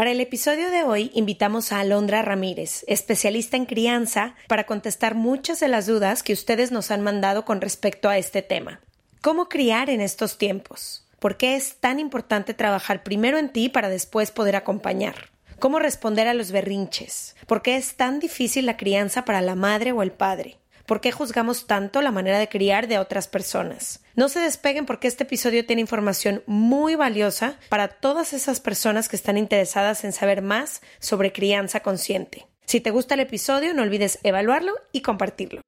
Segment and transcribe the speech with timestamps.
[0.00, 5.60] Para el episodio de hoy invitamos a Alondra Ramírez, especialista en crianza, para contestar muchas
[5.60, 8.80] de las dudas que ustedes nos han mandado con respecto a este tema.
[9.20, 11.04] ¿Cómo criar en estos tiempos?
[11.18, 15.28] ¿Por qué es tan importante trabajar primero en ti para después poder acompañar?
[15.58, 17.36] ¿Cómo responder a los berrinches?
[17.46, 20.56] ¿Por qué es tan difícil la crianza para la madre o el padre?
[20.90, 24.02] ¿Por qué juzgamos tanto la manera de criar de otras personas?
[24.16, 29.14] No se despeguen porque este episodio tiene información muy valiosa para todas esas personas que
[29.14, 32.48] están interesadas en saber más sobre crianza consciente.
[32.66, 35.60] Si te gusta el episodio, no olvides evaluarlo y compartirlo.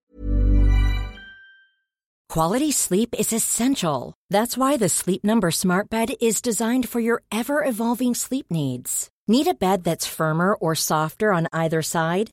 [2.28, 4.14] Quality sleep is essential.
[4.28, 9.08] That's why the Sleep Number Smart Bed is designed for your ever evolving sleep needs.
[9.28, 12.32] Need a bed that's firmer or softer on either side?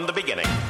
[0.00, 0.69] From the beginning.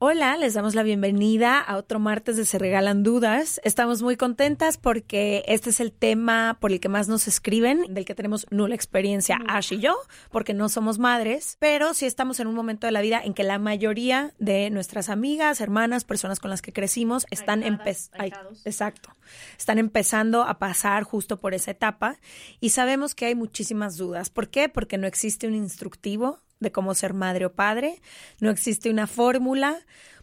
[0.00, 3.60] Hola, les damos la bienvenida a otro martes de Se Regalan Dudas.
[3.64, 8.04] Estamos muy contentas porque este es el tema por el que más nos escriben, del
[8.04, 9.96] que tenemos nula experiencia Ash y yo,
[10.30, 13.42] porque no somos madres, pero sí estamos en un momento de la vida en que
[13.42, 18.24] la mayoría de nuestras amigas, hermanas, personas con las que crecimos están empezando,
[18.64, 19.10] exacto,
[19.58, 22.20] están empezando a pasar justo por esa etapa
[22.60, 24.30] y sabemos que hay muchísimas dudas.
[24.30, 24.68] ¿Por qué?
[24.68, 28.00] Porque no existe un instructivo de cómo ser madre o padre.
[28.40, 29.78] No existe una fórmula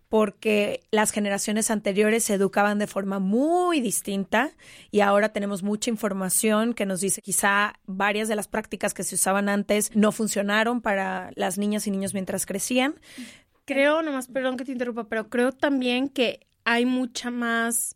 [0.10, 4.52] porque las generaciones anteriores se educaban de forma muy distinta
[4.92, 9.16] y ahora tenemos mucha información que nos dice quizá varias de las prácticas que se
[9.16, 12.96] usaban antes no funcionaron para las niñas y niños mientras crecían.
[13.66, 17.96] Creo, nomás perdón que te interrumpa, pero creo también que hay mucha más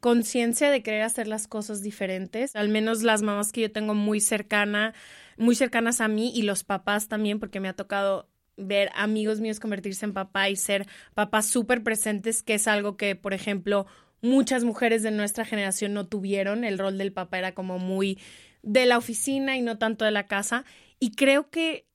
[0.00, 2.56] conciencia de querer hacer las cosas diferentes.
[2.56, 4.94] Al menos las mamás que yo tengo muy cercana
[5.36, 9.60] muy cercanas a mí y los papás también, porque me ha tocado ver amigos míos
[9.60, 13.86] convertirse en papá y ser papás súper presentes, que es algo que, por ejemplo,
[14.20, 16.64] muchas mujeres de nuestra generación no tuvieron.
[16.64, 18.18] El rol del papá era como muy
[18.62, 20.64] de la oficina y no tanto de la casa.
[20.98, 21.86] Y creo que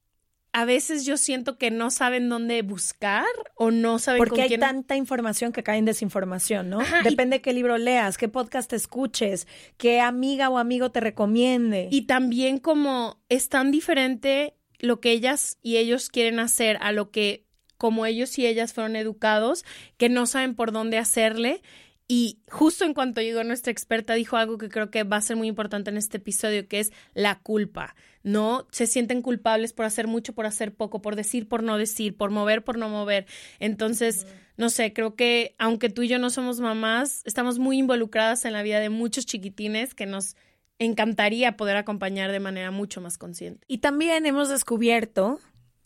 [0.57, 4.95] a veces yo siento que no saben dónde buscar o no saben Porque hay tanta
[4.95, 6.79] información que cae en desinformación, ¿no?
[7.03, 9.45] Depende qué libro leas, qué podcast escuches,
[9.77, 11.89] qué amiga o amigo te recomiende.
[11.91, 17.11] Y también como es tan diferente lo que ellas y ellos quieren hacer a lo
[17.11, 17.45] que
[17.77, 19.63] como ellos y ellas fueron educados,
[19.97, 21.61] que no saben por dónde hacerle
[22.07, 25.35] y justo en cuanto llegó nuestra experta, dijo algo que creo que va a ser
[25.35, 27.95] muy importante en este episodio, que es la culpa.
[28.23, 32.15] No se sienten culpables por hacer mucho, por hacer poco, por decir, por no decir,
[32.15, 33.25] por mover, por no mover.
[33.59, 38.45] Entonces, no sé, creo que aunque tú y yo no somos mamás, estamos muy involucradas
[38.45, 40.37] en la vida de muchos chiquitines que nos
[40.79, 43.65] encantaría poder acompañar de manera mucho más consciente.
[43.67, 45.39] Y también hemos descubierto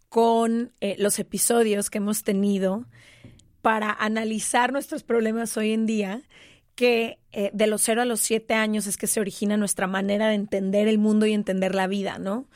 [0.10, 2.86] con eh, los episodios que hemos tenido
[3.62, 6.22] para analizar nuestros problemas hoy en día,
[6.76, 10.30] que eh, de los cero a los siete años es que se origina nuestra manera
[10.30, 12.48] de entender el mundo y entender la vida, ¿no?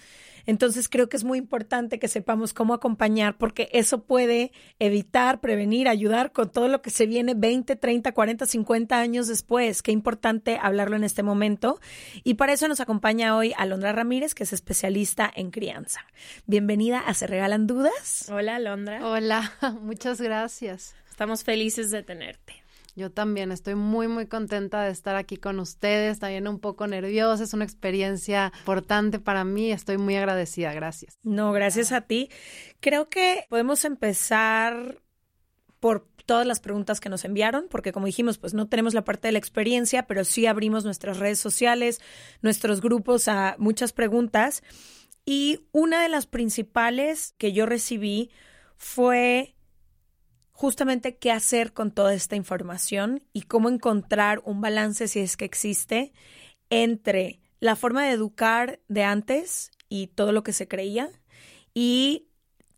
[0.45, 5.87] Entonces creo que es muy importante que sepamos cómo acompañar porque eso puede evitar, prevenir,
[5.87, 9.81] ayudar con todo lo que se viene 20, 30, 40, 50 años después.
[9.81, 11.79] Qué importante hablarlo en este momento.
[12.23, 16.01] Y para eso nos acompaña hoy Alondra Ramírez, que es especialista en crianza.
[16.45, 18.29] Bienvenida a Se Regalan Dudas.
[18.29, 19.05] Hola, Alondra.
[19.07, 20.95] Hola, muchas gracias.
[21.09, 22.64] Estamos felices de tenerte.
[22.95, 27.43] Yo también estoy muy, muy contenta de estar aquí con ustedes, también un poco nerviosa,
[27.43, 31.17] es una experiencia importante para mí, estoy muy agradecida, gracias.
[31.21, 32.29] No, gracias a ti.
[32.79, 35.01] Creo que podemos empezar
[35.81, 39.27] por todas las preguntas que nos enviaron, porque como dijimos, pues no tenemos la parte
[39.27, 42.01] de la experiencia, pero sí abrimos nuestras redes sociales,
[42.41, 44.63] nuestros grupos a muchas preguntas.
[45.25, 48.31] Y una de las principales que yo recibí
[48.77, 49.54] fue
[50.55, 55.43] justamente qué hacer con toda esta información y cómo encontrar un balance, si es que
[55.43, 56.13] existe,
[56.69, 61.09] entre la forma de educar de antes y todo lo que se creía
[61.73, 62.29] y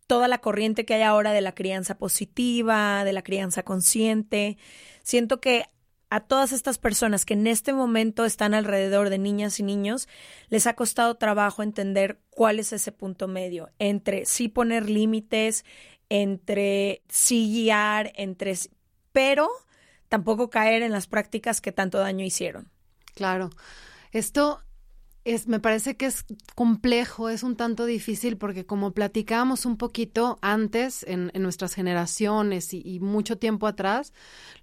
[0.08, 4.58] toda la corriente que hay ahora de la crianza positiva, de la crianza consciente.
[5.04, 5.66] Siento que
[6.10, 10.08] a todas estas personas que en este momento están alrededor de niñas y niños,
[10.50, 15.64] les ha costado trabajo entender cuál es ese punto medio entre sí poner límites,
[16.10, 18.56] entre sí guiar, entre
[19.12, 19.50] pero
[20.10, 22.70] tampoco caer en las prácticas que tanto daño hicieron.
[23.16, 23.50] Claro.
[24.12, 24.60] Esto
[25.26, 26.26] es, me parece que es
[26.56, 32.82] complejo, es un tanto difícil porque como platicábamos un poquito antes en, nuestras generaciones y,
[32.86, 34.14] y, mucho tiempo atrás,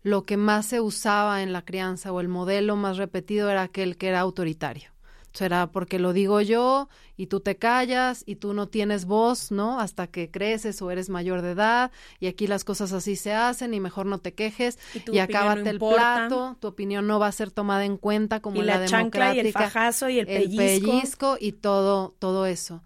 [0.02, 3.99] lo que más se usaba en la crianza o el modelo más repetido era aquel
[3.99, 4.94] que era autoritario
[5.34, 9.81] será porque lo digo yo y tú te callas y tú no tienes voz, ¿no?
[9.81, 11.90] Hasta que creces o eres mayor de edad
[12.20, 14.78] y aquí las cosas así se hacen y mejor no te quejes
[15.12, 18.64] y, acábate el plato, tu opinión no va a ser tomada en cuenta como y
[18.64, 20.62] la, la chancla y el fajazo y el pellizco.
[20.62, 22.82] El pellizco y todo, todo eso.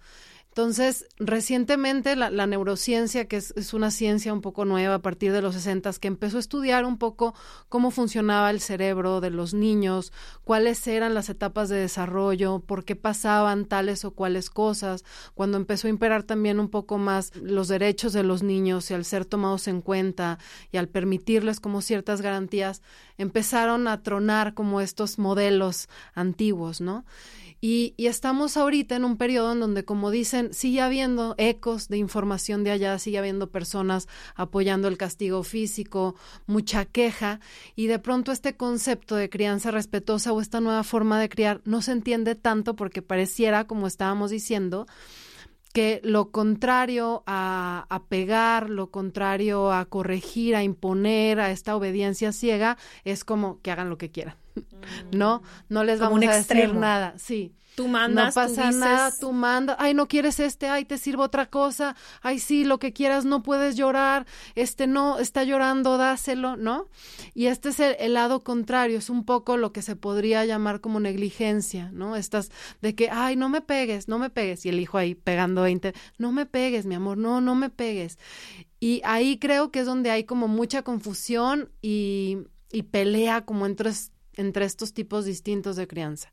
[0.58, 5.54] Entonces, recientemente la, neurociencia, que es, una ciencia un poco nueva a partir de los
[5.54, 7.34] 60, que empezó a estudiar un poco
[7.68, 10.12] cómo funcionaba el cerebro de los niños,
[10.42, 15.04] cuáles eran las etapas de desarrollo, por qué pasaban tales o cuales cosas,
[15.34, 19.04] cuando empezó a imperar también un poco más los derechos de los niños y al
[19.04, 20.40] ser tomados en cuenta
[20.72, 22.82] y al permitirles como ciertas garantías,
[23.16, 27.04] empezaron a tronar como estos modelos antiguos, ¿no?
[27.60, 32.62] Y, estamos ahorita en un periodo en donde, como dicen, sigue habiendo ecos de información
[32.62, 34.06] de allá, sigue habiendo personas
[34.36, 36.14] apoyando el castigo físico,
[36.46, 37.40] mucha queja,
[37.74, 41.82] y de pronto este concepto de crianza respetuosa o esta nueva forma de criar no
[41.82, 44.86] se entiende tanto porque pareciera, como estábamos diciendo,
[45.72, 52.32] que lo contrario a, a, pegar, lo contrario a corregir, a imponer, a esta obediencia
[52.32, 54.36] ciega, es como que hagan lo que quieran.
[55.12, 57.14] No, no les vamos a decir nada.
[57.18, 57.54] Sí.
[57.78, 61.46] Tú mandas, no pasa nada, tú mandas, ay, no quieres este, ay, te sirvo otra
[61.46, 64.26] cosa, ay, sí, lo que quieras, no puedes llorar,
[64.56, 66.88] este no, está llorando, dáselo, ¿no?
[67.34, 70.98] Y este es el, lado contrario, es un poco lo que se podría llamar como
[70.98, 72.16] negligencia, ¿no?
[72.16, 72.50] Estas
[72.82, 75.94] de que, ay, no me pegues, no me pegues, y el hijo ahí pegando 20,
[76.18, 78.18] no me pegues, mi amor, no, no me pegues.
[78.80, 82.38] Y ahí creo que es donde hay como mucha confusión y,
[82.72, 83.90] y pelea como entre
[84.38, 86.32] entre estos tipos distintos de crianza.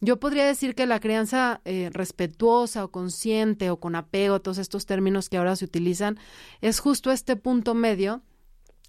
[0.00, 4.84] Yo podría decir que la crianza eh, respetuosa o consciente o con apego, todos estos
[4.84, 6.18] términos que ahora se utilizan,
[6.60, 8.22] es justo este punto medio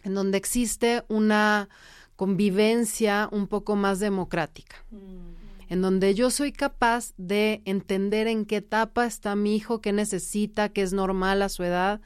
[0.03, 1.69] en donde existe una
[2.15, 4.77] convivencia un poco más democrática.
[5.69, 10.69] En donde yo soy capaz de entender en qué etapa está mi hijo, qué necesita,
[10.69, 12.01] qué es normal a su edad,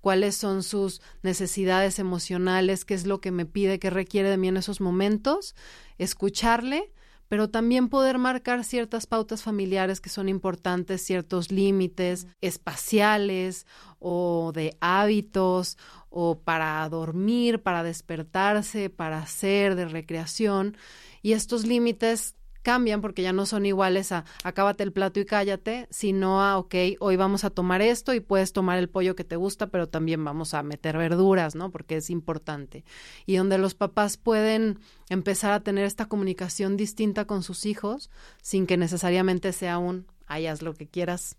[0.00, 4.48] cuáles son sus necesidades emocionales, qué es lo que me pide, qué requiere de mí
[4.48, 5.54] en esos momentos,
[5.98, 6.92] escucharle,
[7.28, 13.66] pero también poder marcar ciertas pautas familiares que son importantes, ciertos límites espaciales
[14.00, 15.78] o de hábitos
[16.08, 20.76] o para dormir, para despertarse, para hacer de recreación.
[21.22, 25.86] Y estos límites cambian porque ya no son iguales a acábate el plato y cállate,
[25.90, 29.36] sino a, ok, hoy vamos a tomar esto y puedes tomar el pollo que te
[29.36, 31.70] gusta, pero también vamos a meter verduras, ¿no?
[31.70, 32.84] Porque es importante.
[33.26, 38.10] Y donde los papás pueden empezar a tener esta comunicación distinta con sus hijos
[38.42, 41.36] sin que necesariamente sea un, hayas lo que quieras,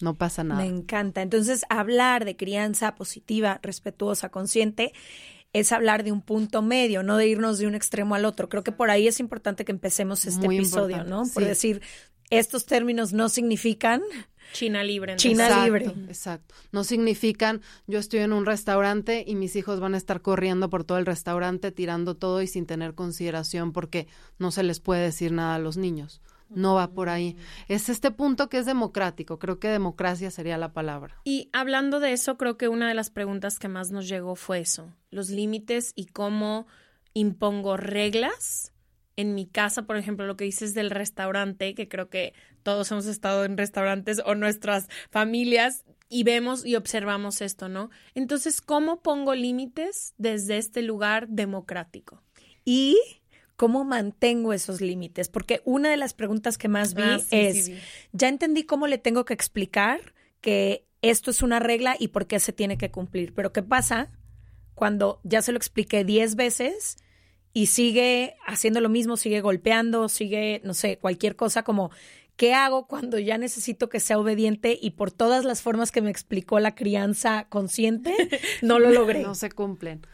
[0.00, 0.60] no pasa nada.
[0.60, 1.22] Me encanta.
[1.22, 4.92] Entonces, hablar de crianza positiva, respetuosa, consciente
[5.58, 8.48] es hablar de un punto medio, no de irnos de un extremo al otro.
[8.48, 11.24] Creo que por ahí es importante que empecemos este episodio, ¿no?
[11.32, 11.82] Por decir,
[12.30, 14.02] estos términos no significan
[14.52, 15.16] China libre.
[15.16, 15.86] China libre.
[16.08, 16.54] Exacto.
[16.72, 20.84] No significan yo estoy en un restaurante y mis hijos van a estar corriendo por
[20.84, 24.06] todo el restaurante tirando todo y sin tener consideración porque
[24.38, 26.20] no se les puede decir nada a los niños.
[26.48, 27.36] No va por ahí.
[27.68, 31.20] Es este punto que es democrático, creo que democracia sería la palabra.
[31.24, 34.60] Y hablando de eso, creo que una de las preguntas que más nos llegó fue
[34.60, 36.66] eso, los límites y cómo
[37.14, 38.72] impongo reglas
[39.16, 43.06] en mi casa, por ejemplo, lo que dices del restaurante, que creo que todos hemos
[43.06, 47.90] estado en restaurantes o nuestras familias y vemos y observamos esto, ¿no?
[48.14, 52.22] Entonces, ¿cómo pongo límites desde este lugar democrático?
[52.64, 52.96] Y
[53.58, 55.28] ¿Cómo mantengo esos límites?
[55.28, 57.78] Porque una de las preguntas que más vi Ah, sí, es, sí,
[58.12, 62.38] ya entendí cómo le tengo que explicar que esto es una regla y por qué
[62.38, 63.34] se tiene que cumplir.
[63.34, 64.12] Pero ¿qué pasa
[64.76, 66.98] cuando ya se lo expliqué 10 veces
[67.52, 71.90] y sigue haciendo lo mismo, sigue golpeando, sigue, no sé, cualquier cosa como,
[72.36, 76.12] ¿qué hago cuando ya necesito que sea obediente y por todas las formas que me
[76.12, 78.14] explicó la crianza consciente,
[78.62, 79.24] no lo logré?
[79.24, 80.06] No se cumplen.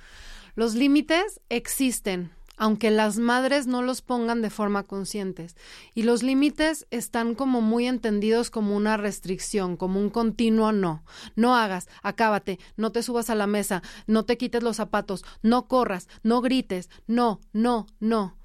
[0.54, 5.46] Los límites existen, aunque las madres no los pongan de forma consciente.
[5.94, 11.04] Y los límites están como muy entendidos como una restricción, como un continuo no.
[11.34, 15.66] No hagas, acábate, no te subas a la mesa, no te quites los zapatos, no
[15.66, 18.36] corras, no grites, no, no, no.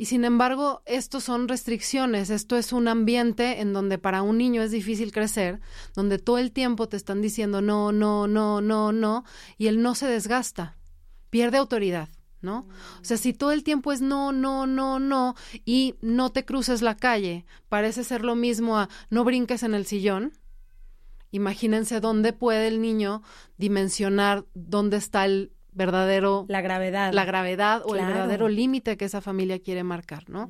[0.00, 4.62] Y sin embargo, estos son restricciones, esto es un ambiente en donde para un niño
[4.62, 5.60] es difícil crecer,
[5.92, 9.24] donde todo el tiempo te están diciendo no, no, no, no, no,
[9.58, 10.76] y él no se desgasta,
[11.30, 12.08] pierde autoridad.
[12.40, 12.68] ¿No?
[13.00, 16.82] O sea, si todo el tiempo es no, no, no, no, y no te cruces
[16.82, 20.32] la calle, parece ser lo mismo a no brinques en el sillón,
[21.32, 23.22] imagínense dónde puede el niño
[23.56, 27.12] dimensionar dónde está el verdadero La gravedad.
[27.12, 30.48] la gravedad o el verdadero límite que esa familia quiere marcar, ¿no?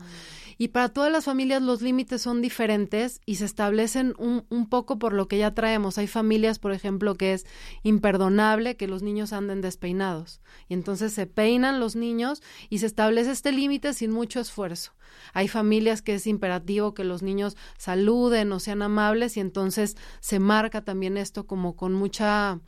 [0.61, 4.99] Y para todas las familias los límites son diferentes y se establecen un, un poco
[4.99, 5.99] por lo que ya traemos.
[5.99, 7.47] Hay familias, por ejemplo, que es
[7.85, 10.41] imperdonable que los niños anden despeinados.
[10.69, 14.93] Y entonces se peinan los niños y se establece este límite sin mucho esfuerzo.
[15.33, 20.41] Hay familias que es imperativo que los niños saluden o sean amables y entonces se
[20.41, 22.61] marca también esto como con mucha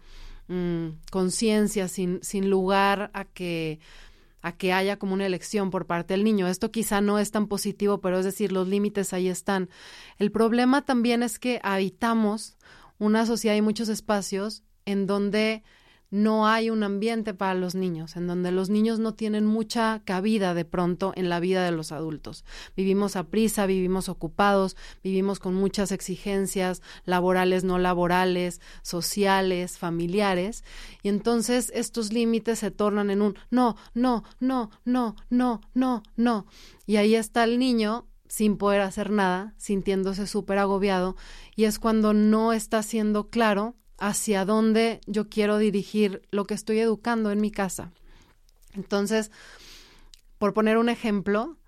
[0.46, 3.80] mm, conciencia, sin, sin lugar a que
[4.42, 6.48] a que haya como una elección por parte del niño.
[6.48, 9.68] Esto quizá no es tan positivo, pero es decir, los límites ahí están.
[10.18, 12.56] El problema también es que habitamos
[12.98, 15.62] una sociedad y muchos espacios en donde
[16.10, 20.54] no hay un ambiente para los niños, en donde los niños no tienen mucha cabida
[20.54, 22.44] de pronto en la vida de los adultos.
[22.76, 30.64] Vivimos a prisa, vivimos ocupados, vivimos con muchas exigencias laborales, no laborales, sociales, familiares,
[31.02, 36.46] y entonces estos límites se tornan en un no, no, no, no, no, no, no.
[36.86, 41.16] Y ahí está el niño sin poder hacer nada, sintiéndose súper agobiado,
[41.56, 46.80] y es cuando no está siendo claro hacia dónde yo quiero dirigir lo que estoy
[46.80, 47.92] educando en mi casa.
[48.72, 49.30] Entonces,
[50.38, 51.58] por poner un ejemplo,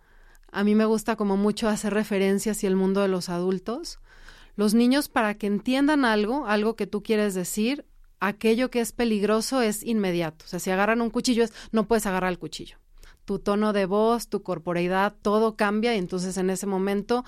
[0.50, 4.00] a mí me gusta como mucho hacer referencias hacia el mundo de los adultos.
[4.56, 7.84] Los niños, para que entiendan algo, algo que tú quieres decir,
[8.18, 10.44] aquello que es peligroso es inmediato.
[10.46, 12.78] O sea, si agarran un cuchillo, es, no puedes agarrar el cuchillo.
[13.26, 17.24] Tu tono de voz, tu corporeidad, todo cambia y entonces en ese momento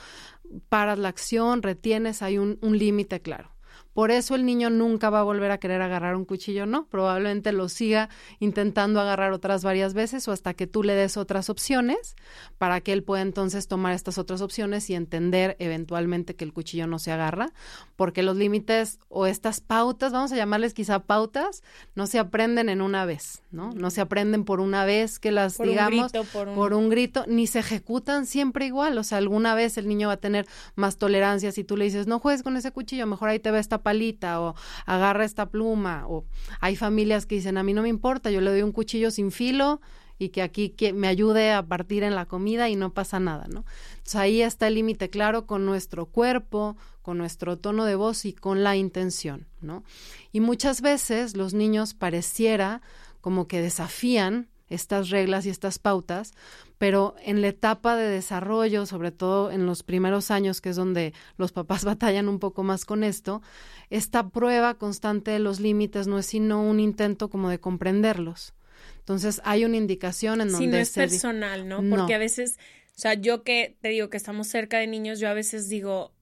[0.69, 3.54] paras la acción, retienes, hay un límite claro.
[3.95, 7.53] Por eso el niño nunca va a volver a querer agarrar un cuchillo, no, probablemente
[7.53, 8.09] lo siga
[8.41, 12.17] intentando agarrar otras varias veces o hasta que tú le des otras opciones
[12.59, 16.87] para que él pueda entonces tomar estas otras opciones y entender eventualmente que el cuchillo
[16.87, 17.51] no se agarra,
[17.97, 21.63] porque los límites o estas pautas, vamos a llamarles quizá pautas,
[21.95, 23.71] no se aprenden en una vez, ¿no?
[23.73, 26.75] No se aprenden por una vez que las Por un digamos grito, por un- por
[26.75, 28.99] un grito, ni se ejecutan siempre igual.
[28.99, 32.07] O sea, alguna vez el niño va a tener más tolerancia si tú le dices,
[32.09, 36.09] no juegues con ese cuchillo, mejor ahí te ve esta palita o agarra esta pluma.
[36.09, 36.25] O
[36.59, 39.31] hay familias que dicen, a mí no me importa, yo le doy un cuchillo sin
[39.31, 39.81] filo
[40.19, 43.47] y que aquí que me ayude a partir en la comida y no pasa nada,
[43.49, 43.65] ¿no?
[43.91, 48.33] Entonces ahí está el límite claro con nuestro cuerpo, con nuestro tono de voz y
[48.33, 49.85] con la intención, ¿no?
[50.33, 52.81] Y muchas veces los niños pareciera
[53.21, 56.33] como que desafían estas reglas y estas pautas,
[56.79, 61.15] pero en la etapa de desarrollo, sobre todo en los primeros años, que es donde
[61.37, 63.43] los papás batallan un poco más con esto,
[63.91, 68.55] esta prueba constante de los límites no es sino un intento como de comprenderlos.
[68.99, 71.83] Entonces hay una indicación en donde Si no es se personal, ¿no?
[71.83, 71.97] No.
[71.97, 72.59] Porque a veces,
[72.97, 76.13] o sea, yo que te digo que estamos cerca de niños, yo a veces digo,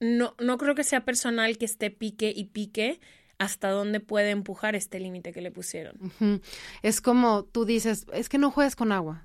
[0.00, 3.00] no, no creo que sea personal que esté pique y pique
[3.38, 6.12] hasta dónde puede empujar este límite que le pusieron.
[6.82, 9.24] Es como tú dices, es que no juegues con agua.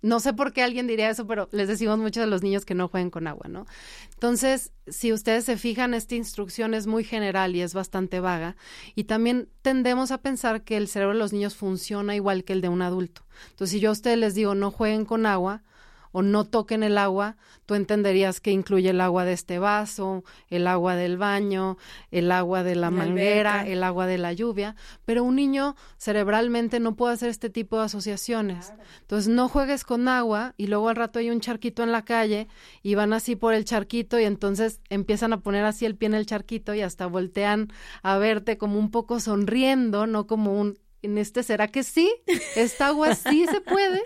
[0.00, 2.76] No sé por qué alguien diría eso, pero les decimos mucho a los niños que
[2.76, 3.66] no jueguen con agua, ¿no?
[4.14, 8.54] Entonces, si ustedes se fijan, esta instrucción es muy general y es bastante vaga.
[8.94, 12.60] Y también tendemos a pensar que el cerebro de los niños funciona igual que el
[12.60, 13.26] de un adulto.
[13.50, 15.64] Entonces, si yo a ustedes les digo no jueguen con agua,
[16.12, 17.36] o no toquen el agua,
[17.66, 21.76] tú entenderías que incluye el agua de este vaso, el agua del baño,
[22.10, 24.74] el agua de la, manguera, el agua de la lluvia,
[25.04, 28.72] pero un niño cerebralmente no puede hacer este tipo de asociaciones.
[29.00, 32.48] Entonces no juegues con agua y luego al rato hay un charquito en la calle
[32.82, 36.14] y van así por el charquito y entonces empiezan a poner así el pie en
[36.14, 37.72] el charquito y hasta voltean
[38.02, 42.12] a verte como un poco sonriendo, no como un en este, ¿será que sí?
[42.56, 44.02] Esta agua sí se puede.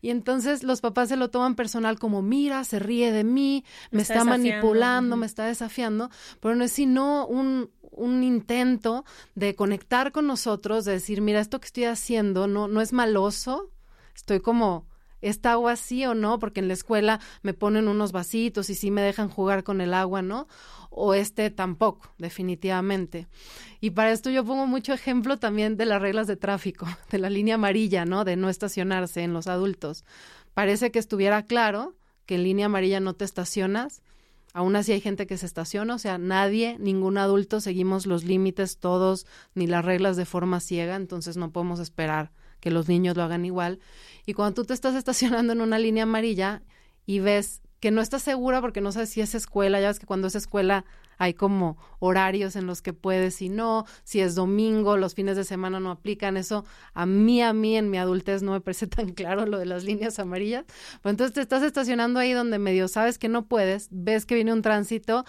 [0.00, 4.02] Y entonces los papás se lo toman personal como, mira, se ríe de mí, me,
[4.02, 10.26] está, manipulando, me está desafiando, pero no es sino un, un intento de conectar con
[10.26, 13.70] nosotros, de decir, mira, esto que estoy haciendo no, no es maloso,
[14.14, 14.86] estoy como
[15.22, 16.38] ¿Está agua sí o no?
[16.38, 19.94] Porque en la escuela me ponen unos vasitos y sí me dejan jugar con el
[19.94, 20.48] agua, ¿no?
[20.90, 23.28] O este tampoco, definitivamente.
[23.80, 27.30] Y para esto yo pongo mucho ejemplo también de las reglas de tráfico, de la
[27.30, 28.24] línea amarilla, ¿no?
[28.24, 30.04] De no estacionarse en los adultos.
[30.52, 31.94] Parece que estuviera claro
[32.26, 34.02] que en línea amarilla no te estacionas,
[34.54, 38.76] Aún así hay gente que se estaciona, o sea, nadie, ningún adulto seguimos los límites
[38.76, 42.32] todos ni las reglas de forma ciega, entonces no podemos esperar
[42.62, 43.80] que los niños lo hagan igual.
[44.24, 46.62] Y cuando tú te estás estacionando en una línea amarilla
[47.04, 50.06] y ves que no estás segura porque no sabes si es escuela, ya ves que
[50.06, 50.84] cuando es escuela
[51.18, 55.42] hay como horarios en los que puedes y no, si es domingo, los fines de
[55.42, 56.64] semana no aplican, eso
[56.94, 59.82] a mí, a mí en mi adultez no me parece tan claro lo de las
[59.82, 60.64] líneas amarillas,
[61.02, 64.52] pues entonces te estás estacionando ahí donde medio sabes que no puedes, ves que viene
[64.52, 65.24] un tránsito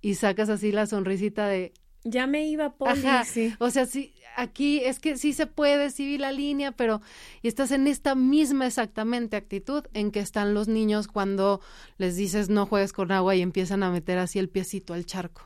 [0.00, 1.74] y sacas así la sonrisita de...
[2.04, 3.54] Ya me iba, por sí.
[3.58, 7.02] O sea, sí, aquí es que sí se puede, sí vi la línea, pero
[7.42, 11.60] y estás en esta misma exactamente actitud en que están los niños cuando
[11.98, 15.42] les dices no juegues con agua y empiezan a meter así el piecito al charco.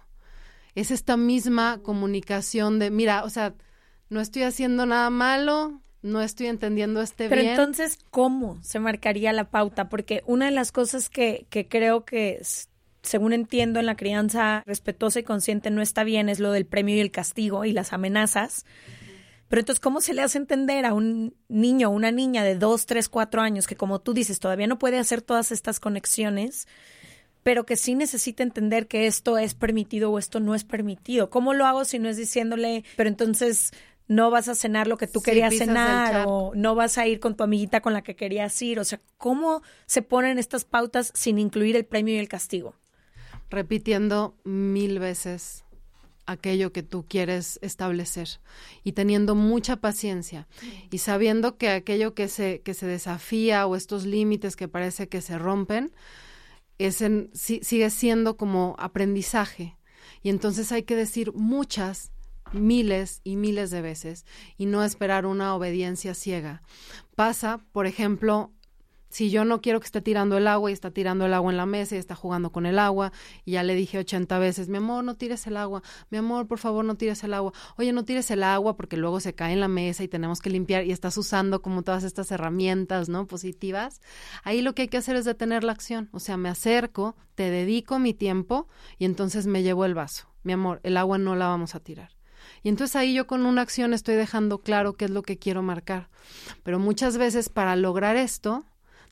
[0.74, 3.54] Es esta misma comunicación de, mira, o sea,
[4.08, 7.54] no estoy haciendo nada malo, no estoy entendiendo este Pero bien.
[7.54, 9.88] Pero entonces, ¿cómo se marcaría la pauta?
[9.88, 12.40] Porque una de las cosas que, que creo que
[13.02, 16.96] según entiendo, en la crianza respetuosa y consciente no está bien, es lo del premio
[16.96, 18.64] y el castigo y las amenazas.
[19.48, 22.86] Pero entonces, ¿cómo se le hace entender a un niño o una niña de dos,
[22.86, 26.66] tres, cuatro años que, como tú dices, todavía no puede hacer todas estas conexiones,
[27.42, 31.28] pero que sí necesita entender que esto es permitido o esto no es permitido?
[31.28, 33.72] ¿Cómo lo hago si no es diciéndole, pero entonces
[34.08, 37.36] no vas a cenar lo que tú querías cenar o no vas a ir con
[37.36, 38.78] tu amiguita con la que querías ir?
[38.80, 42.74] O sea, ¿cómo se ponen estas pautas sin incluir el premio y el castigo?
[43.52, 45.64] Repitiendo mil veces
[46.24, 48.40] aquello que tú quieres establecer
[48.82, 50.48] y teniendo mucha paciencia
[50.90, 55.20] y sabiendo que aquello que se, que se desafía o estos límites que parece que
[55.20, 55.92] se rompen
[56.78, 59.76] es en, sigue siendo como aprendizaje
[60.22, 62.10] y entonces hay que decir muchas
[62.52, 64.24] miles y miles de veces
[64.56, 66.62] y no esperar una obediencia ciega.
[67.16, 68.52] Pasa, por ejemplo,
[69.12, 71.58] si yo no quiero que esté tirando el agua y está tirando el agua en
[71.58, 73.12] la mesa y está jugando con el agua
[73.44, 76.58] y ya le dije 80 veces, mi amor, no tires el agua, mi amor, por
[76.58, 79.60] favor, no tires el agua, oye, no tires el agua porque luego se cae en
[79.60, 83.26] la mesa y tenemos que limpiar y estás usando como todas estas herramientas, ¿no?
[83.26, 84.00] Positivas.
[84.44, 87.50] Ahí lo que hay que hacer es detener la acción, o sea, me acerco, te
[87.50, 88.66] dedico mi tiempo
[88.98, 90.28] y entonces me llevo el vaso.
[90.42, 92.16] Mi amor, el agua no la vamos a tirar.
[92.62, 95.62] Y entonces ahí yo con una acción estoy dejando claro qué es lo que quiero
[95.62, 96.08] marcar.
[96.62, 98.64] Pero muchas veces para lograr esto,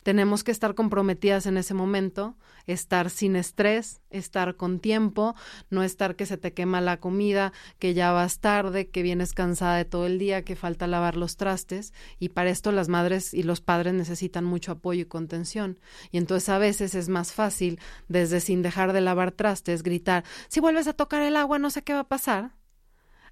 [0.03, 2.37] tenemos que estar comprometidas en ese momento,
[2.67, 5.35] estar sin estrés, estar con tiempo,
[5.69, 9.77] no estar que se te quema la comida, que ya vas tarde, que vienes cansada
[9.77, 11.93] de todo el día, que falta lavar los trastes.
[12.19, 15.79] Y para esto las madres y los padres necesitan mucho apoyo y contención.
[16.11, 20.61] Y entonces a veces es más fácil, desde sin dejar de lavar trastes, gritar, si
[20.61, 22.57] vuelves a tocar el agua no sé qué va a pasar,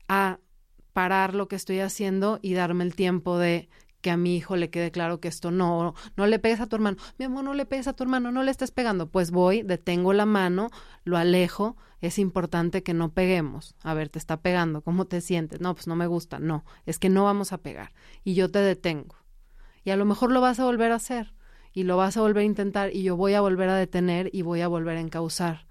[0.08, 0.38] a
[0.92, 3.68] parar lo que estoy haciendo y darme el tiempo de
[4.08, 6.96] a mi hijo le quede claro que esto no, no le pegues a tu hermano,
[7.18, 10.12] mi amor, no le pegues a tu hermano, no le estés pegando, pues voy, detengo
[10.12, 10.70] la mano,
[11.04, 15.60] lo alejo, es importante que no peguemos, a ver, te está pegando, ¿cómo te sientes?
[15.60, 17.92] No, pues no me gusta, no, es que no vamos a pegar
[18.24, 19.16] y yo te detengo.
[19.84, 21.34] Y a lo mejor lo vas a volver a hacer
[21.72, 24.42] y lo vas a volver a intentar y yo voy a volver a detener y
[24.42, 25.66] voy a volver a encauzar.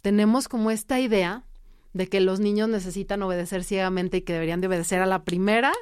[0.00, 1.44] Tenemos como esta idea
[1.92, 5.72] de que los niños necesitan obedecer ciegamente y que deberían de obedecer a la primera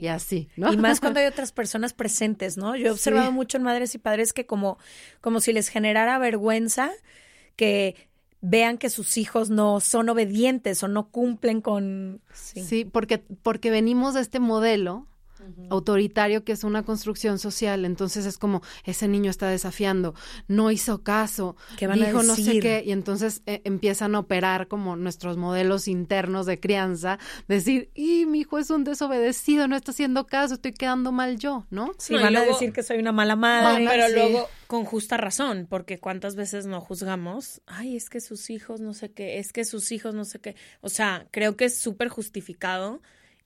[0.00, 0.72] y así, ¿no?
[0.72, 2.74] Y más cuando hay otras personas presentes, ¿no?
[2.74, 4.78] Yo he observado mucho en madres y padres que como,
[5.20, 6.90] como si les generara vergüenza
[7.54, 8.08] que
[8.40, 12.22] vean que sus hijos no son obedientes o no cumplen con...
[12.32, 15.06] Sí, porque, porque venimos de este modelo
[15.70, 17.84] autoritario que es una construcción social.
[17.84, 20.14] Entonces es como, ese niño está desafiando,
[20.48, 24.20] no hizo caso, ¿Qué van a dijo no sé qué, y entonces eh, empiezan a
[24.20, 29.76] operar como nuestros modelos internos de crianza, decir, y mi hijo es un desobedecido, no
[29.76, 31.92] está haciendo caso, estoy quedando mal yo, ¿no?
[31.98, 33.86] Sí, No, y van a decir que soy una mala No, madre.
[33.88, 34.12] pero sí.
[34.14, 38.94] luego con justa razón, porque cuántas veces no juzgamos, ay, es que sus hijos no
[38.94, 40.54] sé qué, es que sus hijos no sé qué.
[40.80, 43.00] O sea, creo que es súper justificado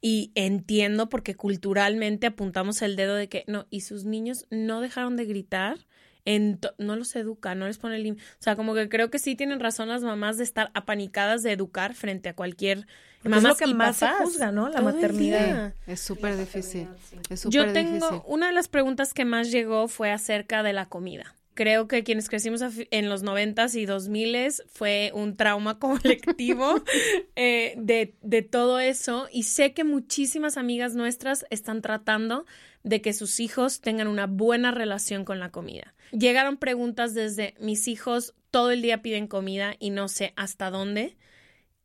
[0.06, 5.16] y entiendo porque culturalmente apuntamos el dedo de que no, y sus niños no dejaron
[5.16, 5.78] de gritar.
[6.26, 8.12] En no los educa, no les pone el...
[8.12, 11.52] O sea, como que creo que sí tienen razón las mamás de estar apanicadas de
[11.52, 12.86] educar frente a cualquier...
[13.24, 14.68] Es lo que y más se juzga, ¿no?
[14.68, 15.74] La todo maternidad.
[15.86, 16.86] Es súper difícil.
[17.30, 18.22] Es Yo súper tengo difícil.
[18.26, 21.34] una de las preguntas que más llegó fue acerca de la comida.
[21.54, 26.82] Creo que quienes crecimos en los noventas y dos miles fue un trauma colectivo
[27.36, 29.28] eh, de, de todo eso.
[29.32, 32.44] Y sé que muchísimas amigas nuestras están tratando
[32.82, 35.94] de que sus hijos tengan una buena relación con la comida.
[36.12, 41.16] Llegaron preguntas desde mis hijos todo el día piden comida y no sé hasta dónde,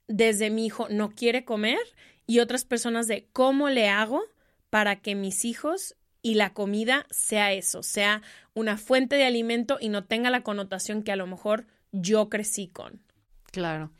[0.07, 1.79] desde mi hijo no quiere comer
[2.27, 4.21] y otras personas de cómo le hago
[4.69, 8.21] para que mis hijos y la comida sea eso, sea
[8.53, 12.67] una fuente de alimento y no tenga la connotación que a lo mejor yo crecí
[12.67, 13.01] con.
[13.51, 13.91] Claro.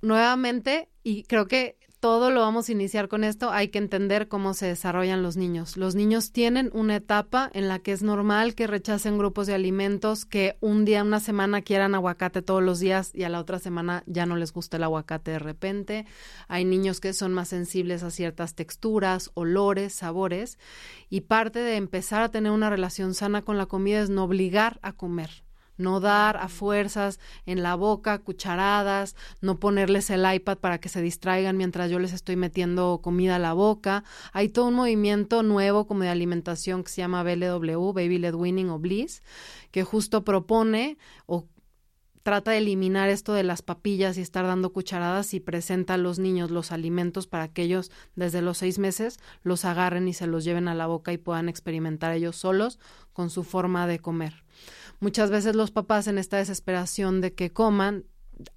[0.00, 4.54] Nuevamente, y creo que todo lo vamos a iniciar con esto, hay que entender cómo
[4.54, 5.76] se desarrollan los niños.
[5.76, 10.24] Los niños tienen una etapa en la que es normal que rechacen grupos de alimentos,
[10.24, 14.04] que un día, una semana quieran aguacate todos los días y a la otra semana
[14.06, 16.06] ya no les gusta el aguacate de repente.
[16.46, 20.58] Hay niños que son más sensibles a ciertas texturas, olores, sabores,
[21.10, 24.78] y parte de empezar a tener una relación sana con la comida es no obligar
[24.82, 25.47] a comer
[25.78, 31.00] no dar a fuerzas en la boca, cucharadas, no ponerles el iPad para que se
[31.00, 34.04] distraigan mientras yo les estoy metiendo comida a la boca.
[34.32, 38.68] Hay todo un movimiento nuevo como de alimentación que se llama BLW, Baby Led Winning
[38.70, 39.22] o Bliss,
[39.70, 41.46] que justo propone o
[42.28, 46.18] trata de eliminar esto de las papillas y estar dando cucharadas y presenta a los
[46.18, 50.44] niños los alimentos para que ellos desde los seis meses los agarren y se los
[50.44, 52.78] lleven a la boca y puedan experimentar ellos solos
[53.14, 54.44] con su forma de comer.
[55.00, 58.04] Muchas veces los papás en esta desesperación de que coman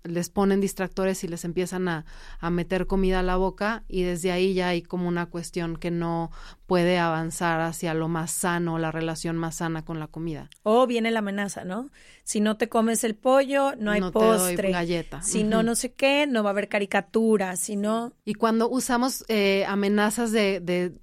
[0.04, 2.06] les ponen distractores y les empiezan a,
[2.40, 5.92] a, meter comida a la boca y desde ahí ya hay como una cuestión que
[5.92, 6.32] no
[6.68, 10.50] puede avanzar hacia lo más sano, la relación más sana con la comida.
[10.64, 11.90] O viene la amenaza, ¿no?
[12.24, 14.56] Si no te comes el pollo, no hay no postre.
[14.56, 15.22] Te doy galleta.
[15.22, 15.50] Si uh -huh.
[15.50, 18.14] no, no sé qué, no va a haber caricatura, si no...
[18.26, 20.94] Y cuando usamos eh, amenazas de, de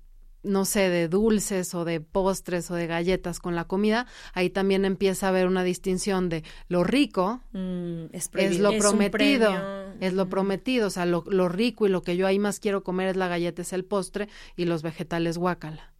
[0.42, 4.84] no sé, de dulces o de postres o de galletas con la comida, ahí también
[4.84, 9.52] empieza a haber una distinción de lo rico mm, es, es, lo es prometido,
[10.00, 12.84] es lo prometido, o sea, lo, lo, rico y lo que yo ahí más quiero
[12.84, 15.92] comer es la galleta, es el postre y los vegetales guácala.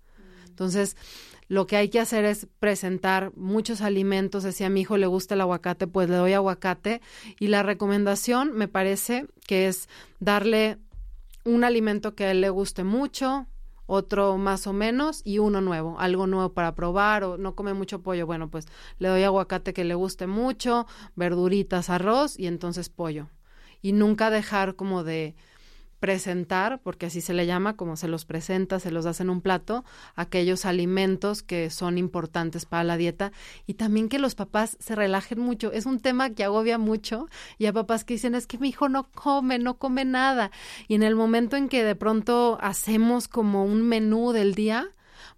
[0.48, 0.96] Entonces,
[1.48, 4.44] lo que hay que hacer es presentar muchos alimentos.
[4.54, 7.00] Si a mi hijo le gusta el aguacate, pues le doy aguacate.
[7.40, 9.88] Y la recomendación me parece que es
[10.20, 10.78] darle
[11.44, 13.46] un alimento que a él le guste mucho,
[13.88, 18.02] otro más o menos y uno nuevo, algo nuevo para probar o no come mucho
[18.02, 18.66] pollo, bueno, pues
[18.98, 23.28] le doy aguacate que le guste mucho, verduritas, arroz y entonces pollo.
[23.80, 25.36] Y nunca dejar como de
[26.00, 29.40] presentar, porque así se le llama, como se los presenta, se los hace en un
[29.40, 29.84] plato,
[30.14, 33.32] aquellos alimentos que son importantes para la dieta
[33.66, 35.72] y también que los papás se relajen mucho.
[35.72, 37.26] Es un tema que agobia mucho
[37.58, 40.50] y hay papás que dicen, es que mi hijo no come, no come nada.
[40.86, 44.88] Y en el momento en que de pronto hacemos como un menú del día,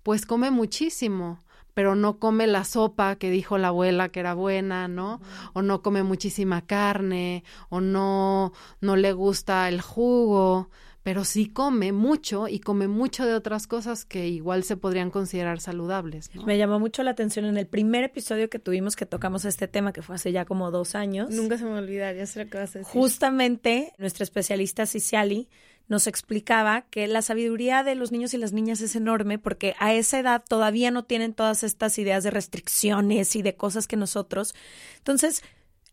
[0.02, 1.38] pues come muchísimo
[1.74, 5.20] pero no come la sopa que dijo la abuela que era buena, ¿no?
[5.52, 10.70] O no come muchísima carne, o no, no le gusta el jugo,
[11.02, 15.60] pero sí come mucho y come mucho de otras cosas que igual se podrían considerar
[15.60, 16.30] saludables.
[16.34, 16.44] ¿no?
[16.44, 19.92] Me llamó mucho la atención en el primer episodio que tuvimos que tocamos este tema,
[19.92, 21.30] que fue hace ya como dos años.
[21.30, 22.92] Nunca se me olvida, ya sé lo que vas a decir.
[22.92, 25.48] Justamente nuestra especialista Ciciali
[25.90, 29.92] nos explicaba que la sabiduría de los niños y las niñas es enorme porque a
[29.92, 34.54] esa edad todavía no tienen todas estas ideas de restricciones y de cosas que nosotros.
[34.98, 35.42] Entonces,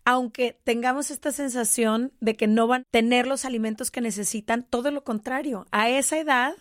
[0.05, 4.91] aunque tengamos esta sensación de que no van a tener los alimentos que necesitan, todo
[4.91, 6.53] lo contrario, a esa edad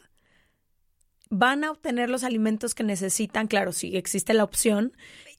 [1.29, 4.97] van a obtener los alimentos que necesitan, claro, sí existe la opción,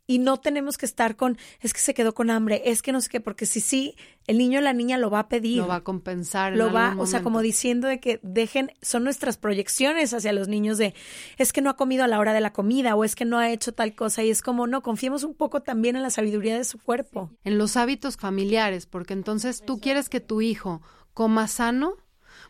[0.08, 3.02] y no tenemos que estar con, es que se quedó con hambre, es que no
[3.02, 5.58] sé qué, porque si sí, el niño o la niña lo va a pedir.
[5.58, 6.56] Lo va a compensar.
[6.56, 10.78] Lo va, o sea, como diciendo de que dejen, son nuestras proyecciones hacia los niños
[10.78, 10.96] de,
[11.38, 13.38] es que no ha comido a la hora de la comida o es que no
[13.38, 16.58] ha hecho tal cosa y es como, no, confiemos un poco también en la sabiduría
[16.58, 17.30] de su cuerpo.
[17.44, 20.82] En los hábitos familiares, porque entonces tú quieres que tu hijo
[21.14, 21.96] coma sano,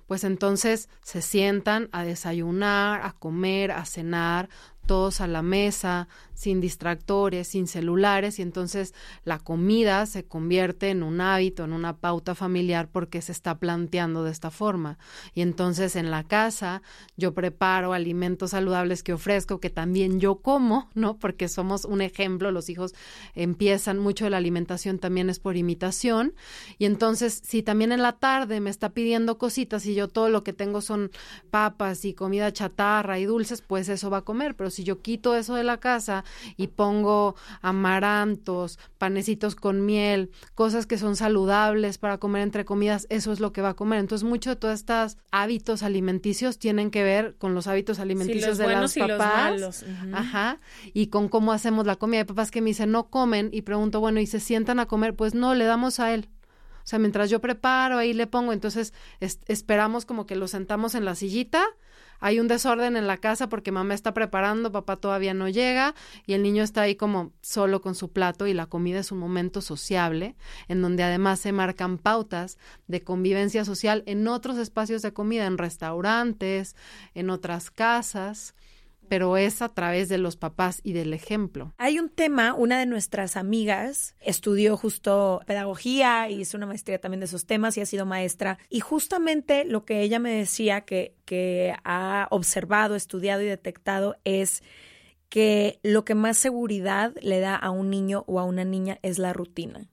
[0.06, 4.50] pues entonces se sientan a desayunar, a comer, a cenar,
[4.88, 11.04] todos a la mesa, sin distractores, sin celulares, y entonces la comida se convierte en
[11.04, 14.98] un hábito, en una pauta familiar porque se está planteando de esta forma.
[15.34, 16.82] Y entonces en la casa
[17.18, 21.18] yo preparo alimentos saludables que ofrezco, que también yo como, ¿no?
[21.18, 22.94] Porque somos un ejemplo, los hijos
[23.36, 26.34] empiezan mucho de la alimentación también es por imitación.
[26.78, 30.44] Y entonces, si también en la tarde me está pidiendo cositas y yo todo lo
[30.44, 31.12] que tengo son
[31.52, 34.56] papas y comida chatarra y dulces, pues eso va a comer.
[34.56, 36.24] Pero si yo quito eso de la casa
[36.56, 43.32] y pongo amarantos, panecitos con miel, cosas que son saludables para comer entre comidas, eso
[43.32, 44.00] es lo que va a comer.
[44.00, 48.76] Entonces, mucho de todos estos hábitos alimenticios tienen que ver con los hábitos alimenticios de
[48.76, 49.84] los papás.
[50.14, 50.60] Ajá.
[50.94, 52.20] Y con cómo hacemos la comida.
[52.20, 55.16] Hay papás que me dicen no comen y pregunto, bueno, ¿y se sientan a comer?
[55.16, 56.30] Pues no, le damos a él.
[56.84, 61.04] O sea, mientras yo preparo, ahí le pongo, entonces esperamos como que lo sentamos en
[61.04, 61.66] la sillita
[62.20, 66.34] hay un desorden en la casa porque mamá está preparando, papá todavía no llega y
[66.34, 69.62] el niño está ahí como solo con su plato y la comida es un momento
[69.62, 70.36] sociable
[70.68, 75.58] en donde además se marcan pautas de convivencia social en otros espacios de comida, en
[75.58, 76.76] restaurantes,
[77.14, 78.56] en otras casas
[79.08, 81.74] pero es a través de los papás y del ejemplo.
[81.78, 87.20] Hay un tema, una de nuestras amigas estudió justo pedagogía y hizo una maestría también
[87.20, 88.58] de esos temas y ha sido maestra.
[88.70, 91.16] Y justamente lo que ella me decía que,
[91.84, 94.64] ha observado, estudiado y detectado es
[95.30, 99.20] que lo que más seguridad le da a un niño o a una niña es
[99.20, 99.90] la rutina.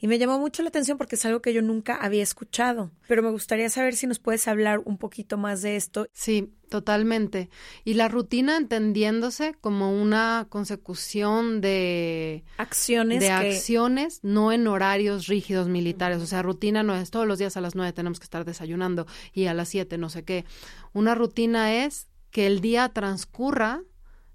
[0.00, 2.92] Y me llamó mucho la atención porque es algo que yo nunca había escuchado.
[3.08, 6.06] Pero me gustaría saber si nos puedes hablar un poquito más de esto.
[6.12, 7.50] Sí, totalmente.
[7.84, 13.20] Y la rutina entendiéndose como una consecución de acciones.
[13.20, 16.22] De acciones, no en horarios rígidos militares.
[16.22, 19.06] O sea, rutina no es todos los días a las nueve tenemos que estar desayunando
[19.32, 20.44] y a las siete no sé qué.
[20.92, 23.82] Una rutina es que el día transcurra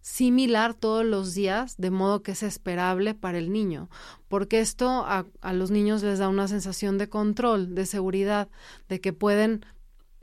[0.03, 3.89] similar todos los días, de modo que es esperable para el niño,
[4.27, 8.49] porque esto a, los niños les da una sensación de control, de seguridad,
[8.89, 9.65] de que pueden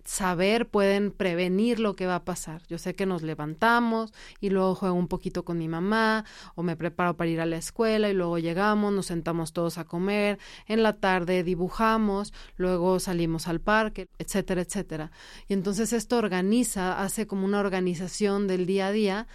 [0.04, 2.62] saber, pueden prevenir lo que va a pasar.
[2.68, 6.76] Yo sé que nos levantamos y luego juego un poquito con mi mamá o me
[6.76, 10.82] preparo para ir a la escuela y luego llegamos, nos sentamos todos a comer, en
[10.82, 15.10] la tarde dibujamos, luego salimos al parque, etcétera, etcétera.
[15.48, 19.26] Y entonces esto organiza, hace como una organización del día a día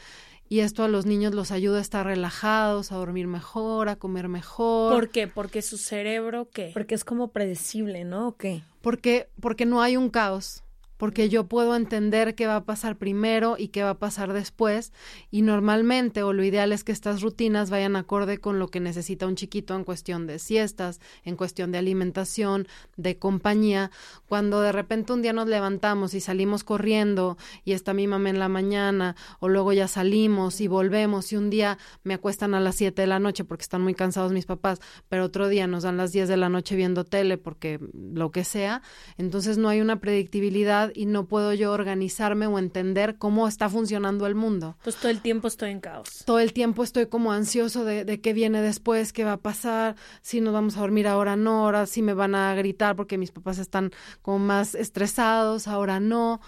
[0.47, 4.27] y esto a los niños los ayuda a estar relajados, a dormir mejor, a comer
[4.27, 4.93] mejor.
[4.93, 5.27] ¿Por qué?
[5.27, 6.71] Porque su cerebro, ¿qué?
[6.73, 8.27] Porque es como predecible, ¿no?
[8.29, 8.63] ¿O qué?
[8.81, 10.64] Porque, porque no hay un caos
[10.97, 14.93] porque yo puedo entender qué va a pasar primero y qué va a pasar después
[15.31, 19.27] y normalmente o lo ideal es que estas rutinas vayan acorde con lo que necesita
[19.27, 23.91] un chiquito en cuestión de siestas, en cuestión de alimentación, de compañía.
[24.27, 28.39] Cuando de repente un día nos levantamos y salimos corriendo y está mi mamá en
[28.39, 32.75] la mañana o luego ya salimos y volvemos y un día me acuestan a las
[32.75, 34.79] 7 de la noche porque están muy cansados mis papás,
[35.09, 38.43] pero otro día nos dan las 10 de la noche viendo tele porque lo que
[38.43, 38.81] sea,
[39.17, 44.27] entonces no hay una predictibilidad y no puedo yo organizarme o entender cómo está funcionando
[44.27, 44.77] el mundo.
[44.83, 46.23] Pues todo el tiempo estoy en caos.
[46.25, 49.95] Todo el tiempo estoy como ansioso de, de qué viene después, qué va a pasar,
[50.21, 53.31] si nos vamos a dormir ahora no, ahora sí me van a gritar porque mis
[53.31, 56.41] papás están como más estresados, ahora no.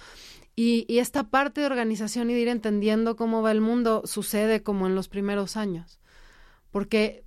[0.56, 4.64] Y, y, esta parte de organización y de ir entendiendo cómo va el mundo sucede
[4.64, 6.00] como en los primeros años.
[6.72, 7.27] Porque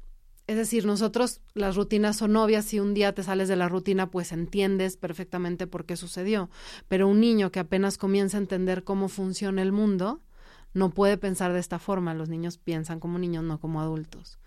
[0.50, 4.10] es decir, nosotros las rutinas son obvias, si un día te sales de la rutina,
[4.10, 6.50] pues entiendes perfectamente por qué sucedió.
[6.88, 10.20] Pero un niño que apenas comienza a entender cómo funciona el mundo,
[10.74, 12.14] no puede pensar de esta forma.
[12.14, 14.40] Los niños piensan como niños, no como adultos.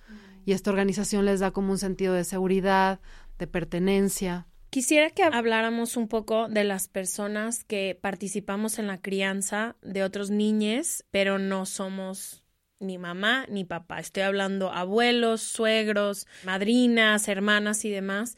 [0.43, 2.99] Y esta organización les da como un sentido de seguridad,
[3.39, 4.47] de pertenencia.
[4.71, 10.31] Quisiera que habláramos un poco de las personas que participamos en la crianza de otros
[10.31, 12.42] niños, pero no somos
[12.83, 13.99] ni mamá ni papá.
[13.99, 18.37] Estoy hablando abuelos, suegros, madrinas, hermanas y demás.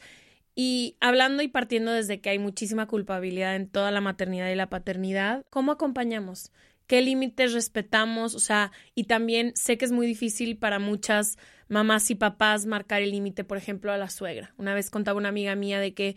[0.54, 4.70] Y hablando y partiendo desde que hay muchísima culpabilidad en toda la maternidad y la
[4.70, 6.50] paternidad, ¿cómo acompañamos?
[6.86, 8.34] ¿Qué límites respetamos?
[8.34, 11.36] O sea, y también sé que es muy difícil para muchas
[11.68, 14.54] mamás y papás marcar el límite, por ejemplo, a la suegra.
[14.56, 16.16] Una vez contaba una amiga mía de que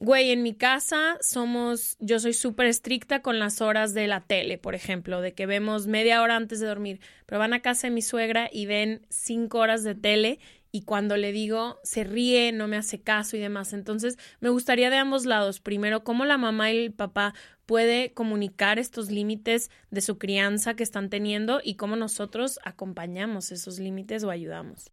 [0.00, 4.56] Güey, en mi casa somos, yo soy súper estricta con las horas de la tele,
[4.56, 7.94] por ejemplo, de que vemos media hora antes de dormir, pero van a casa de
[7.94, 10.38] mi suegra y ven cinco horas de tele
[10.70, 13.72] y cuando le digo se ríe, no me hace caso y demás.
[13.72, 17.34] Entonces, me gustaría de ambos lados, primero, cómo la mamá y el papá
[17.66, 23.80] puede comunicar estos límites de su crianza que están teniendo y cómo nosotros acompañamos esos
[23.80, 24.92] límites o ayudamos.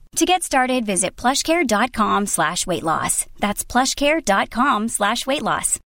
[0.17, 3.25] To get started, visit plushcare.com slash weight loss.
[3.39, 5.79] That's plushcare.com slash weight loss.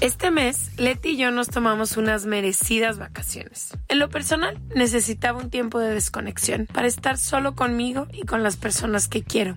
[0.00, 3.70] Este mes, Leti y yo nos tomamos unas merecidas vacaciones.
[3.88, 8.58] En lo personal, necesitaba un tiempo de desconexión para estar solo conmigo y con las
[8.58, 9.56] personas que quiero.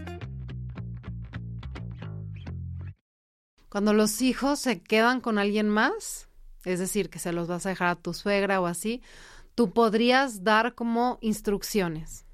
[3.71, 6.27] Cuando los hijos se quedan con alguien más,
[6.65, 9.01] es decir, que se los vas a dejar a tu suegra o así,
[9.55, 12.25] tú podrías dar como instrucciones.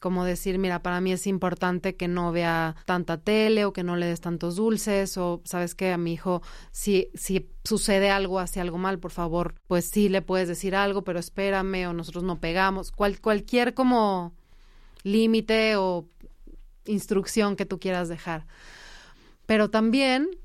[0.00, 3.96] Como decir, mira, para mí es importante que no vea tanta tele o que no
[3.96, 6.40] le des tantos dulces o, sabes que a mi hijo,
[6.70, 11.04] si, si sucede algo, hace algo mal, por favor, pues sí le puedes decir algo,
[11.04, 12.90] pero espérame o nosotros no pegamos.
[12.90, 14.32] Cual, cualquier como
[15.02, 16.08] límite o
[16.86, 18.46] instrucción que tú quieras dejar.
[19.44, 20.39] Pero también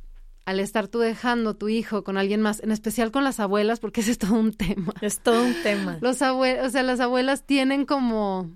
[0.45, 4.01] al estar tú dejando tu hijo con alguien más, en especial con las abuelas, porque
[4.01, 4.93] ese es todo un tema.
[5.01, 5.97] Es todo un tema.
[6.01, 8.55] Los abuelos, o sea, las abuelas tienen como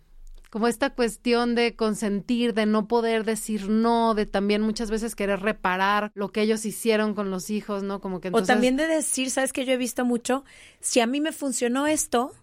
[0.50, 5.42] como esta cuestión de consentir, de no poder decir no, de también muchas veces querer
[5.42, 8.02] reparar lo que ellos hicieron con los hijos, ¿no?
[8.02, 8.50] Como que entonces...
[8.50, 10.44] O también de decir, ¿sabes que yo he visto mucho?
[10.80, 12.34] Si a mí me funcionó esto,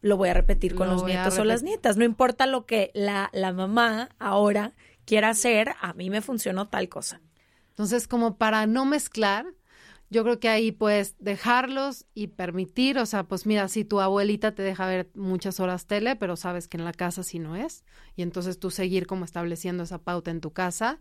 [0.00, 1.96] lo voy a repetir con Lo los nietos o las nietas.
[1.96, 4.72] No importa lo que la, la mamá ahora
[5.04, 7.20] quiera hacer, a mí me funcionó tal cosa.
[7.74, 9.46] Entonces, como para no mezclar,
[10.08, 14.54] yo creo que ahí puedes dejarlos y permitir, o sea, pues mira, si tu abuelita
[14.54, 17.82] te deja ver muchas horas tele, pero sabes que en la casa sí no es,
[18.14, 21.00] y entonces tú seguir como estableciendo esa pauta en tu casa,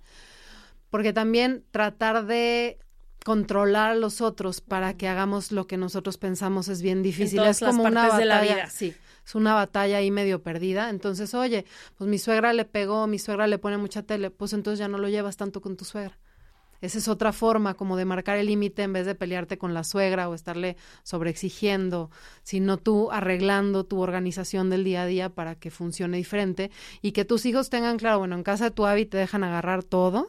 [0.89, 2.79] porque también tratar de
[3.23, 7.37] controlar a los otros para que hagamos lo que nosotros pensamos es bien difícil.
[7.37, 8.69] todas es las como una partes de la batalla, vida.
[8.71, 10.89] sí, es una batalla ahí medio perdida.
[10.89, 11.65] Entonces, oye,
[11.97, 14.97] pues mi suegra le pegó, mi suegra le pone mucha tele, pues entonces ya no
[14.97, 16.17] lo llevas tanto con tu suegra.
[16.83, 19.85] Esa es otra forma como de marcar el límite en vez de pelearte con la
[19.85, 22.11] suegra o estarle sobreexigiendo,
[22.43, 27.23] sino tú arreglando tu organización del día a día para que funcione diferente y que
[27.23, 30.27] tus hijos tengan claro, bueno, en casa de tu Abby te dejan agarrar todo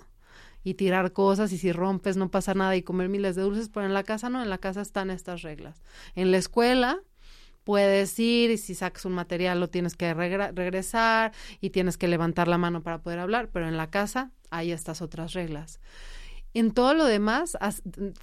[0.62, 3.84] y tirar cosas y si rompes no pasa nada y comer miles de dulces, pero
[3.86, 5.82] en la casa no, en la casa están estas reglas.
[6.14, 7.00] En la escuela
[7.64, 12.46] puedes ir y si sacas un material lo tienes que regresar y tienes que levantar
[12.46, 15.80] la mano para poder hablar, pero en la casa hay estas otras reglas.
[16.56, 17.58] En todo lo demás,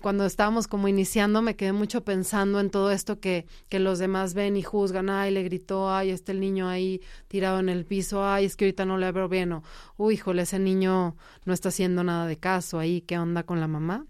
[0.01, 4.33] cuando estábamos como iniciando, me quedé mucho pensando en todo esto que, que los demás
[4.33, 5.09] ven y juzgan.
[5.09, 8.65] Ay, le gritó, ay, está el niño ahí tirado en el piso, ay, es que
[8.65, 9.63] ahorita no le veo bien, o,
[9.97, 13.67] uy, híjole, ese niño no está haciendo nada de caso ahí, ¿qué onda con la
[13.67, 14.05] mamá?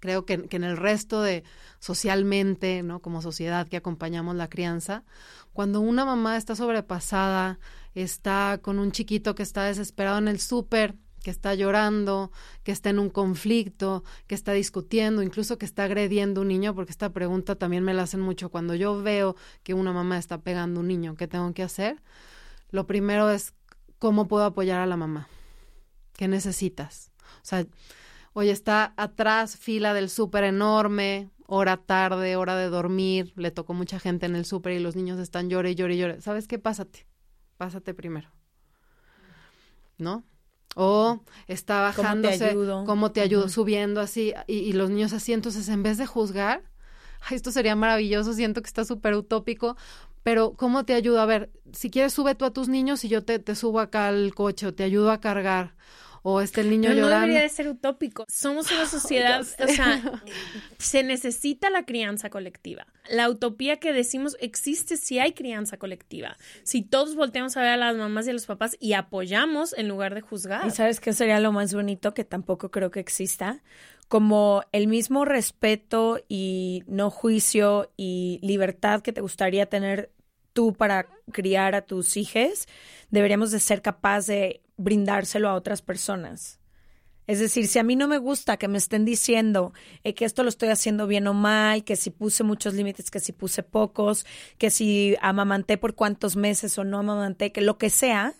[0.00, 1.44] creo que, que en el resto de
[1.80, 3.00] socialmente, ¿no?
[3.00, 5.04] Como sociedad que acompañamos la crianza,
[5.52, 7.58] cuando una mamá está sobrepasada,
[7.94, 10.94] está con un chiquito que está desesperado en el súper,
[11.28, 16.40] que está llorando, que está en un conflicto, que está discutiendo, incluso que está agrediendo
[16.40, 18.48] un niño, porque esta pregunta también me la hacen mucho.
[18.48, 22.00] Cuando yo veo que una mamá está pegando a un niño, ¿qué tengo que hacer?
[22.70, 23.52] Lo primero es,
[23.98, 25.28] ¿cómo puedo apoyar a la mamá?
[26.14, 27.12] ¿Qué necesitas?
[27.42, 27.66] O sea,
[28.32, 34.00] hoy está atrás, fila del súper enorme, hora tarde, hora de dormir, le tocó mucha
[34.00, 36.22] gente en el súper y los niños están llore, llore, llore.
[36.22, 36.58] ¿Sabes qué?
[36.58, 37.06] Pásate,
[37.58, 38.30] pásate primero.
[39.98, 40.24] ¿No?
[40.74, 42.54] O está bajándose,
[42.86, 43.48] ¿cómo te ayudo?
[43.48, 45.32] Subiendo así, y, los niños así.
[45.32, 46.62] Entonces, en vez de juzgar,
[47.30, 49.76] esto sería maravilloso, siento que está súper utópico,
[50.22, 51.20] pero ¿cómo te ayudo?
[51.20, 54.08] A ver, si quieres, sube tú a tus niños y yo te, te subo acá
[54.08, 55.74] al coche o te ayudo a cargar
[56.30, 57.10] o está el niño llorando.
[57.10, 58.26] No debería de ser utópico.
[58.28, 60.22] Somos una sociedad, o sea,
[60.78, 62.86] se necesita la crianza colectiva.
[63.08, 66.36] La utopía que decimos existe si hay crianza colectiva.
[66.64, 69.88] Si todos volteamos a ver a las mamás y a los papás y apoyamos en
[69.88, 70.66] lugar de juzgar.
[70.66, 73.62] ¿Y sabes qué sería lo más bonito que tampoco creo que exista?
[74.08, 80.12] Como el mismo respeto y no juicio y libertad que te gustaría tener
[80.52, 82.66] tú para criar a tus hijos,
[83.10, 86.58] deberíamos de ser capaz de brindárselo a otras personas.
[87.26, 90.42] Es decir, si a mí no me gusta que me estén diciendo eh, que esto
[90.42, 94.24] lo estoy haciendo bien o mal, que si puse muchos límites, que si puse pocos,
[94.56, 98.34] que si amamanté por cuántos meses o no amamanté, que lo que sea,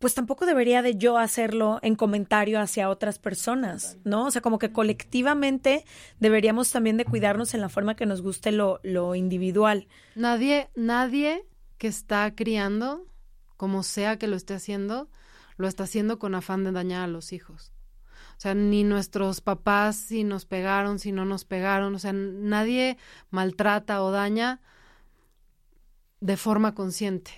[0.00, 4.26] pues tampoco debería de yo hacerlo en comentario hacia otras personas, ¿no?
[4.26, 5.84] O sea, como que colectivamente
[6.18, 9.86] deberíamos también de cuidarnos en la forma que nos guste lo, lo individual.
[10.16, 11.46] Nadie, nadie
[11.78, 13.06] que está criando
[13.56, 15.08] como sea que lo esté haciendo,
[15.56, 17.72] lo está haciendo con afán de dañar a los hijos.
[18.36, 22.98] O sea, ni nuestros papás si nos pegaron, si no nos pegaron, o sea, nadie
[23.30, 24.60] maltrata o daña
[26.20, 27.32] de forma consciente.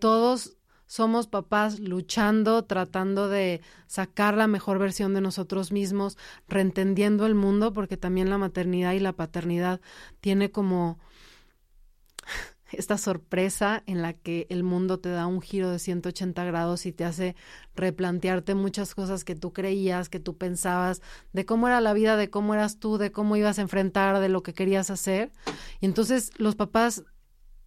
[0.00, 7.34] Todos somos papás luchando, tratando de sacar la mejor versión de nosotros mismos, reentendiendo el
[7.34, 9.80] mundo, porque también la maternidad y la paternidad
[10.20, 10.98] tiene como
[12.72, 16.92] esta sorpresa en la que el mundo te da un giro de 180 grados y
[16.92, 17.36] te hace
[17.74, 21.02] replantearte muchas cosas que tú creías, que tú pensabas,
[21.32, 24.28] de cómo era la vida, de cómo eras tú, de cómo ibas a enfrentar, de
[24.28, 25.32] lo que querías hacer.
[25.80, 27.04] Y entonces los papás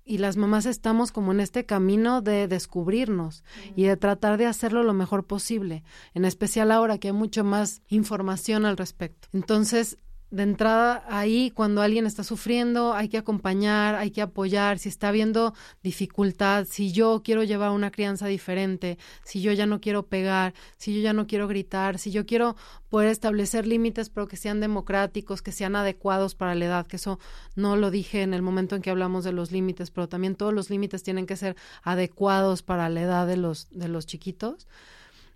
[0.05, 3.43] y las mamás estamos como en este camino de descubrirnos
[3.75, 5.83] y de tratar de hacerlo lo mejor posible,
[6.13, 9.27] en especial ahora que hay mucho más información al respecto.
[9.33, 9.97] Entonces,
[10.35, 15.07] de entrada ahí cuando alguien está sufriendo hay que acompañar, hay que apoyar, si está
[15.07, 20.53] habiendo dificultad, si yo quiero llevar una crianza diferente, si yo ya no quiero pegar,
[20.75, 22.57] si yo ya no quiero gritar, si yo quiero
[22.89, 27.17] poder establecer límites pero que sean democráticos, que sean adecuados para la edad, que eso
[27.55, 30.53] no lo dije en el momento en que hablamos de los límites, pero también todos
[30.53, 34.67] los límites tienen que ser adecuados para la edad de los de los chiquitos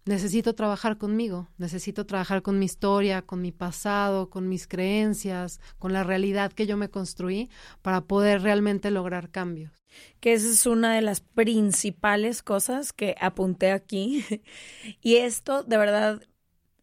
[0.10, 5.94] necesito trabajar conmigo, necesito trabajar con mi historia, con mi pasado, con mis creencias, con
[5.94, 7.48] la realidad que yo me construí
[7.84, 9.72] para poder realmente lograr cambios.
[10.20, 14.26] Que esa es una de las principales cosas que apunté aquí.
[15.02, 16.22] y esto, de verdad,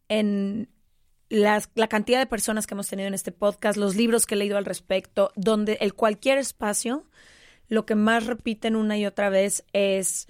[0.09, 0.69] en
[1.29, 4.39] las, la cantidad de personas que hemos tenido en este podcast, los libros que he
[4.39, 7.11] leído al respecto, donde el cualquier espacio,
[7.67, 10.29] lo que más repiten una y otra vez es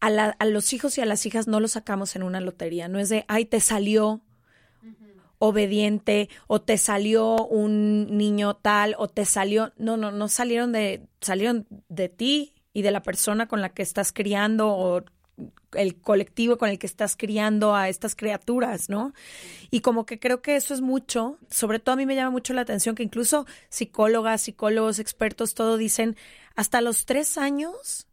[0.00, 2.88] a, los hijos y a las hijas no los sacamos en una lotería.
[2.88, 4.22] No es de, ay, te salió
[5.38, 9.72] obediente o te salió un niño tal o te salió.
[9.76, 13.82] No, no, no salieron de, salieron de ti y de la persona con la que
[13.82, 15.04] estás criando o
[15.72, 19.12] el colectivo con el que estás criando a estas criaturas, ¿no?
[19.70, 22.54] Y como que creo que eso es mucho, sobre todo a mí me llama mucho
[22.54, 26.16] la atención que incluso psicólogas, psicólogos, expertos, todo dicen,
[26.54, 28.06] hasta los tres años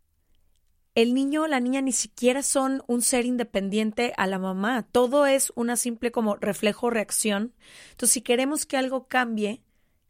[0.95, 4.87] el niño o la niña ni siquiera son un ser independiente a la mamá.
[4.91, 7.53] Todo es una simple como reflejo reacción.
[7.91, 9.61] Entonces, si queremos que algo cambie,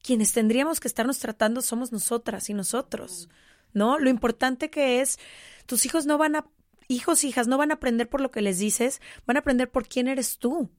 [0.01, 3.29] quienes tendríamos que estarnos tratando somos nosotras y nosotros,
[3.71, 3.97] ¿no?
[3.97, 5.17] Lo importante que es,
[5.65, 6.45] tus hijos no van a,
[6.89, 9.87] hijos, hijas, no van a aprender por lo que les dices, van a aprender por
[9.87, 10.69] quién eres tú.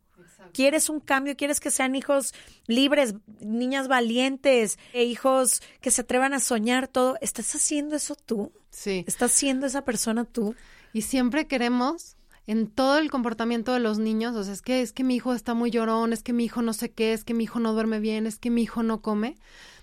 [0.53, 2.35] Quieres un cambio, quieres que sean hijos
[2.67, 7.17] libres, niñas valientes, e hijos que se atrevan a soñar todo.
[7.21, 8.53] ¿Estás haciendo eso tú?
[8.71, 9.05] Sí.
[9.07, 10.55] ¿Estás siendo esa persona tú?
[10.93, 12.17] Y siempre queremos
[12.47, 15.33] en todo el comportamiento de los niños, o sea, es que es que mi hijo
[15.33, 17.73] está muy llorón, es que mi hijo no sé qué, es que mi hijo no
[17.73, 19.37] duerme bien, es que mi hijo no come.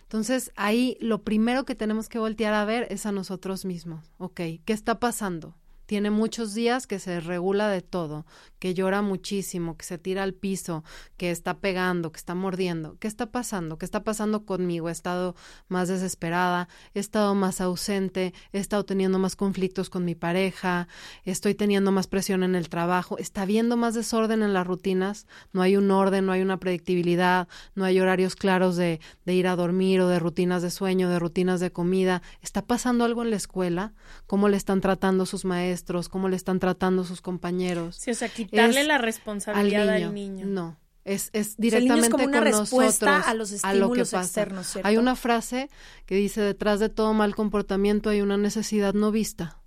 [0.03, 4.11] Entonces, ahí lo primero que tenemos que voltear a ver es a nosotros mismos.
[4.17, 5.55] Ok, ¿qué está pasando?
[5.91, 8.25] Tiene muchos días que se regula de todo,
[8.59, 10.85] que llora muchísimo, que se tira al piso,
[11.17, 12.95] que está pegando, que está mordiendo.
[12.99, 13.77] ¿Qué está pasando?
[13.77, 14.87] ¿Qué está pasando conmigo?
[14.87, 15.35] He estado
[15.67, 20.87] más desesperada, he estado más ausente, he estado teniendo más conflictos con mi pareja,
[21.25, 25.61] estoy teniendo más presión en el trabajo, está habiendo más desorden en las rutinas, no
[25.61, 29.57] hay un orden, no hay una predictibilidad, no hay horarios claros de, de ir a
[29.57, 32.21] dormir o de rutinas de sueño, de rutinas de comida.
[32.41, 33.93] ¿Está pasando algo en la escuela?
[34.25, 35.80] ¿Cómo le están tratando sus maestros?
[36.09, 37.95] Cómo le están tratando sus compañeros.
[37.95, 40.45] Sí, o sea, quitarle la responsabilidad al niño.
[40.45, 44.87] No, es, es directamente como una con respuesta nosotros, a los estímulos externos, ¿cierto?
[44.87, 45.69] Hay una frase
[46.05, 49.57] que dice, detrás de todo mal comportamiento hay una necesidad no vista.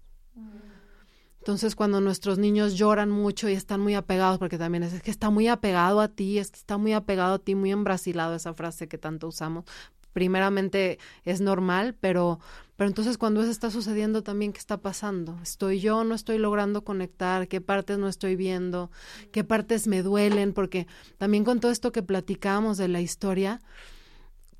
[1.44, 5.28] Entonces, cuando nuestros niños lloran mucho y están muy apegados, porque también es, que está
[5.28, 8.88] muy apegado a ti, es que está muy apegado a ti, muy embrasilado esa frase
[8.88, 9.66] que tanto usamos,
[10.14, 12.40] primeramente es normal, pero,
[12.76, 15.38] pero entonces cuando eso está sucediendo también, ¿qué está pasando?
[15.42, 17.48] ¿Estoy yo, no estoy logrando conectar?
[17.48, 18.90] ¿Qué partes no estoy viendo?
[19.32, 20.54] ¿Qué partes me duelen?
[20.54, 20.86] Porque
[21.18, 23.60] también con todo esto que platicamos de la historia,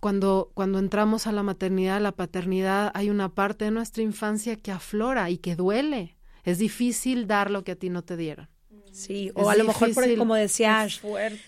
[0.01, 4.57] cuando, cuando entramos a la maternidad, a la paternidad, hay una parte de nuestra infancia
[4.57, 6.19] que aflora y que duele.
[6.43, 8.49] Es difícil dar lo que a ti no te dieron.
[8.93, 11.01] Sí, o a lo mejor, como decías,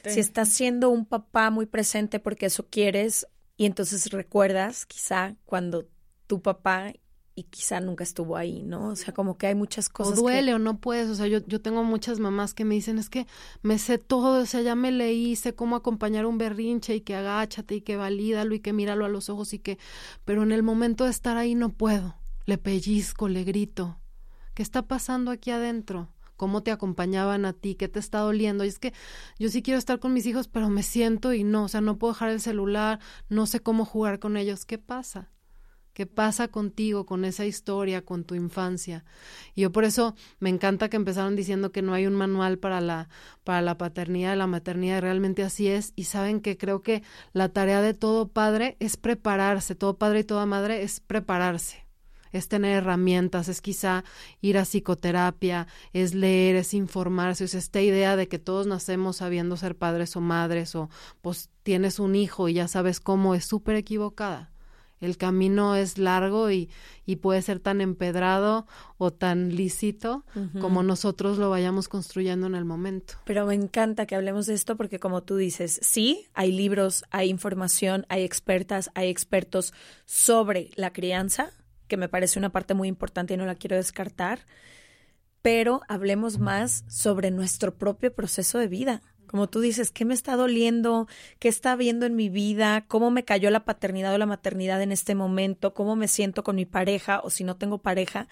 [0.04, 5.86] si estás siendo un papá muy presente porque eso quieres, y entonces recuerdas quizá cuando
[6.26, 6.92] tu papá
[7.38, 8.88] y quizá nunca estuvo ahí, ¿no?
[8.88, 10.18] O sea, como que hay muchas cosas.
[10.18, 11.08] O duele o no puedes.
[11.10, 13.26] O sea, yo, yo tengo muchas mamás que me dicen, es que
[13.60, 17.14] me sé todo, o sea, ya me leí, sé cómo acompañar un berrinche y que
[17.14, 19.78] agáchate y que valídalo y que míralo a los ojos y que,
[20.24, 22.16] pero en el momento de estar ahí no puedo.
[22.46, 23.98] Le pellizco, le grito.
[24.54, 26.08] ¿Qué está pasando aquí adentro?
[26.36, 28.64] Cómo te acompañaban a ti, qué te está doliendo.
[28.64, 28.92] Y es que
[29.38, 31.98] yo sí quiero estar con mis hijos, pero me siento y no, o sea, no
[31.98, 34.64] puedo dejar el celular, no sé cómo jugar con ellos.
[34.64, 35.30] ¿Qué pasa?
[35.96, 39.06] ¿Qué pasa contigo, con esa historia, con tu infancia?
[39.54, 42.82] Y yo por eso me encanta que empezaron diciendo que no hay un manual para
[42.82, 43.08] la,
[43.44, 45.94] para la paternidad, la maternidad, realmente así es.
[45.96, 50.24] Y saben que creo que la tarea de todo padre es prepararse, todo padre y
[50.24, 51.85] toda madre es prepararse
[52.32, 54.04] es tener herramientas, es quizá
[54.40, 59.56] ir a psicoterapia, es leer, es informarse, es esta idea de que todos nacemos sabiendo
[59.56, 60.90] ser padres o madres o
[61.22, 64.50] pues tienes un hijo y ya sabes cómo es súper equivocada.
[65.00, 66.70] El camino es largo y,
[67.04, 68.66] y, puede ser tan empedrado
[68.96, 70.24] o tan lícito
[70.58, 73.14] como nosotros lo vayamos construyendo en el momento.
[73.26, 77.28] Pero me encanta que hablemos de esto porque como tú dices, sí, hay libros, hay
[77.28, 79.74] información, hay expertas, hay expertos
[80.06, 81.52] sobre la crianza,
[81.86, 84.40] que me parece una parte muy importante y no la quiero descartar,
[85.42, 89.02] pero hablemos más sobre nuestro propio proceso de vida.
[89.26, 91.08] Como tú dices, ¿qué me está doliendo?
[91.38, 92.84] ¿Qué está habiendo en mi vida?
[92.86, 95.74] ¿Cómo me cayó la paternidad o la maternidad en este momento?
[95.74, 98.28] ¿Cómo me siento con mi pareja o si no tengo pareja?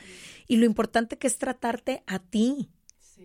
[0.46, 2.70] Y lo importante que es tratarte a ti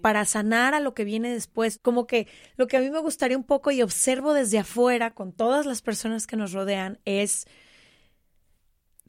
[0.02, 1.80] para sanar a lo que viene después.
[1.82, 2.28] Como que
[2.58, 5.82] lo que a mí me gustaría un poco y observo desde afuera con todas las
[5.82, 7.48] personas que nos rodean es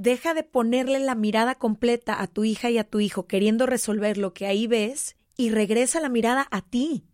[0.01, 4.17] deja de ponerle la mirada completa a tu hija y a tu hijo queriendo resolver
[4.17, 7.05] lo que ahí ves y regresa la mirada a ti.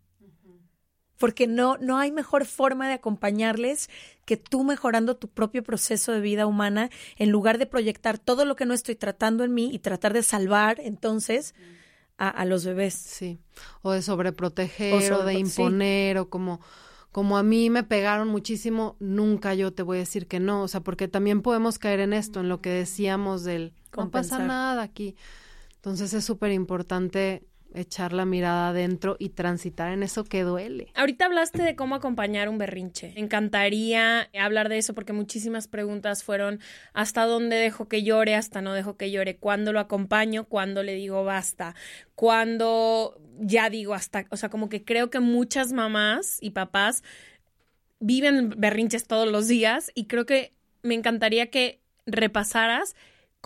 [1.18, 3.90] Porque no, no hay mejor forma de acompañarles
[4.24, 8.54] que tú mejorando tu propio proceso de vida humana en lugar de proyectar todo lo
[8.54, 11.54] que no estoy tratando en mí y tratar de salvar entonces
[12.18, 12.94] a, a los bebés.
[12.94, 13.40] Sí,
[13.82, 16.60] o de sobreproteger o, de imponer o como
[17.16, 20.68] como a mí me pegaron muchísimo, nunca yo te voy a decir que no, o
[20.68, 24.82] sea, porque también podemos caer en esto, en lo que decíamos del no pasa nada
[24.82, 25.16] aquí.
[25.76, 27.46] Entonces es súper importante
[27.76, 30.88] echar la mirada adentro y transitar en eso que duele.
[30.94, 33.12] Ahorita hablaste de cómo acompañar un berrinche.
[33.14, 36.60] Me encantaría hablar de eso porque muchísimas preguntas fueron
[36.92, 40.94] hasta dónde dejo que llore, hasta no dejo que llore, cuándo lo acompaño, cuándo le
[40.94, 41.74] digo basta,
[42.14, 47.02] cuándo ya digo hasta, o sea, como que creo que muchas mamás y papás
[48.00, 52.94] viven berrinches todos los días y creo que me encantaría que repasaras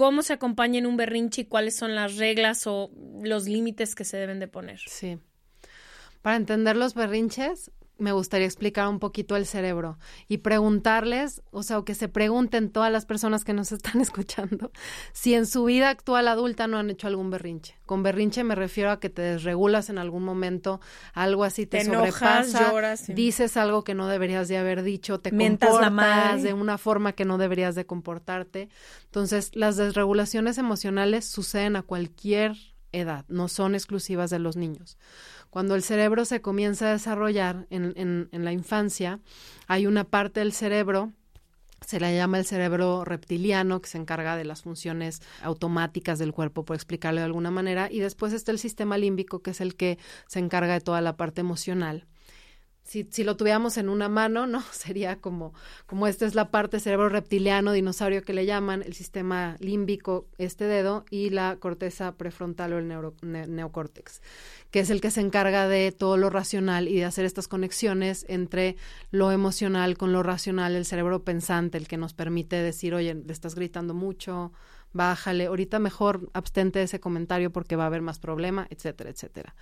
[0.01, 2.91] cómo se acompaña en un berrinche y cuáles son las reglas o
[3.23, 4.81] los límites que se deben de poner.
[4.87, 5.19] Sí.
[6.23, 7.71] Para entender los berrinches,
[8.01, 9.99] me gustaría explicar un poquito el cerebro
[10.29, 14.73] y preguntarles, o sea, o que se pregunten todas las personas que nos están escuchando,
[15.13, 17.79] si en su vida actual adulta no han hecho algún berrinche.
[17.87, 20.81] Con berrinche me refiero a que te desregulas en algún momento,
[21.13, 22.73] algo así te, sobrepasa,
[23.09, 27.39] dices algo que no deberías de haber dicho, te comportas de una forma que no
[27.39, 28.69] deberías de comportarte.
[29.05, 32.57] Entonces, las desregulaciones emocionales suceden a cualquier
[32.93, 34.99] edad, no son exclusivas de los niños.
[35.51, 39.21] Cuando el cerebro se comienza a desarrollar en, en, la infancia,
[39.67, 41.13] hay una parte del cerebro
[41.87, 46.65] se le llama el cerebro reptiliano, que se encarga de las funciones automáticas del cuerpo,
[46.65, 49.99] por explicarlo de alguna manera, y después está el sistema límbico, que es el que
[50.27, 52.07] se encarga de toda la parte emocional
[52.91, 54.63] si, lo tuviéramos en una mano, ¿no?
[54.73, 55.55] Sería como,
[55.87, 60.65] como esta es la parte cerebro reptiliano, dinosaurio que le llaman, el sistema límbico, este
[60.65, 64.23] dedo, y la corteza prefrontal o el neuro, neocórtex,
[64.73, 68.27] que es el que se encarga de todo lo racional y de hacer estas conexiones
[68.29, 68.77] entre
[69.13, 73.33] lo emocional con lo racional, el cerebro pensante, el que nos permite decir, oye, le
[73.33, 74.53] estás gritando mucho,
[74.93, 79.55] bájale, ahorita mejor abstente de ese comentario porque va a haber más problema, etcétera, etcétera.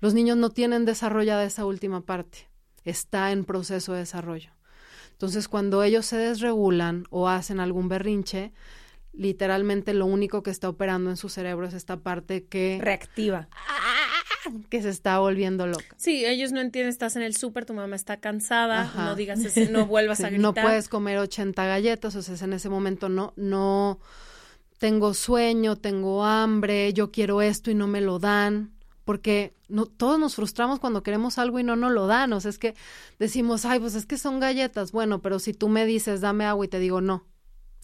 [0.00, 2.52] Los niños no tienen desarrollada esa última parte
[2.84, 4.50] está en proceso de desarrollo.
[5.12, 8.52] Entonces, cuando ellos se desregulan o hacen algún berrinche,
[9.12, 12.78] literalmente lo único que está operando en su cerebro es esta parte que...
[12.80, 13.48] Reactiva.
[14.68, 15.96] Que se está volviendo loca.
[15.96, 19.70] Sí, ellos no entienden, estás en el súper, tu mamá está cansada, no digas ese,
[19.70, 20.42] no vuelvas a gritar.
[20.42, 24.00] No puedes comer 80 galletas, o sea, en ese momento no, no,
[24.78, 28.74] tengo sueño, tengo hambre, yo quiero esto y no me lo dan
[29.04, 32.32] porque no, todos nos frustramos cuando queremos algo y no nos lo dan.
[32.32, 32.74] O sea, es que
[33.18, 34.92] decimos, ay, pues es que son galletas.
[34.92, 37.24] Bueno, pero si tú me dices, dame agua y te digo, no,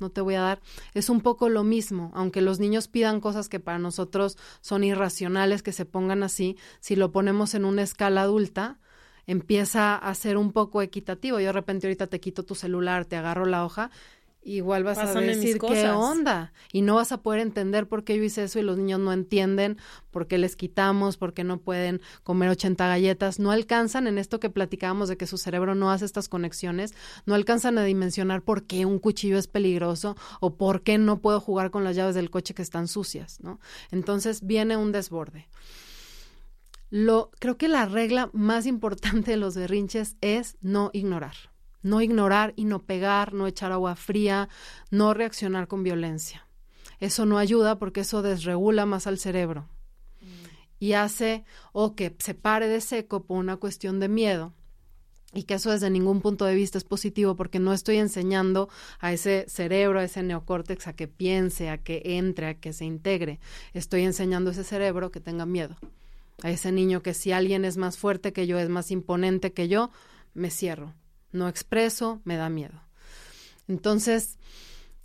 [0.00, 0.60] no te voy a dar,
[0.94, 2.10] es un poco lo mismo.
[2.14, 6.96] Aunque los niños pidan cosas que para nosotros son irracionales, que se pongan así, si
[6.96, 8.78] lo ponemos en una escala adulta,
[9.26, 11.38] empieza a ser un poco equitativo.
[11.38, 13.90] Yo de repente ahorita te quito tu celular, te agarro la hoja
[14.42, 18.24] igual vas a decir qué onda y no vas a poder entender por qué yo
[18.24, 19.76] hice eso y los niños no entienden
[20.10, 24.40] por qué les quitamos, por qué no pueden comer 80 galletas, no alcanzan en esto
[24.40, 26.94] que platicábamos de que su cerebro no hace estas conexiones,
[27.26, 31.40] no alcanzan a dimensionar por qué un cuchillo es peligroso o por qué no puedo
[31.40, 33.60] jugar con las llaves del coche que están sucias, ¿no?
[33.90, 35.48] Entonces viene un desborde.
[36.88, 41.49] Lo creo que la regla más importante de los berrinches es no ignorar
[41.82, 44.48] no ignorar y no pegar, no echar agua fría,
[44.90, 46.46] no reaccionar con violencia.
[46.98, 49.68] Eso no ayuda porque eso desregula más al cerebro
[50.80, 54.54] y hace o que se pare de seco por una cuestión de miedo
[55.32, 58.68] y que eso desde ningún punto de vista es positivo porque no estoy enseñando
[58.98, 62.84] a ese cerebro, a ese neocórtex a que piense, a que entre, a que se
[62.84, 63.38] integre.
[63.72, 65.76] Estoy enseñando a ese cerebro que tenga miedo.
[66.42, 69.68] A ese niño que si alguien es más fuerte que yo, es más imponente que
[69.68, 69.90] yo,
[70.34, 70.94] me cierro
[71.32, 72.82] no expreso, me da miedo.
[73.68, 74.38] Entonces,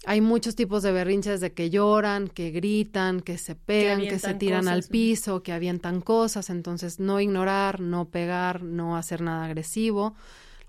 [0.05, 4.34] hay muchos tipos de berrinches de que lloran, que gritan, que se pegan, que, se
[4.36, 6.49] tiran al piso, que avientan cosas.
[6.49, 10.15] Entonces, no ignorar, no pegar, no hacer nada agresivo.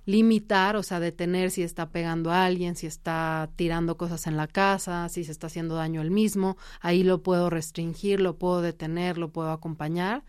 [0.07, 4.47] Limitar, o sea, detener si está pegando a alguien, si está tirando cosas en la
[4.47, 6.57] casa, si se está haciendo daño él mismo.
[6.81, 10.25] Ahí lo puedo restringir, lo puedo detener, lo puedo acompañar.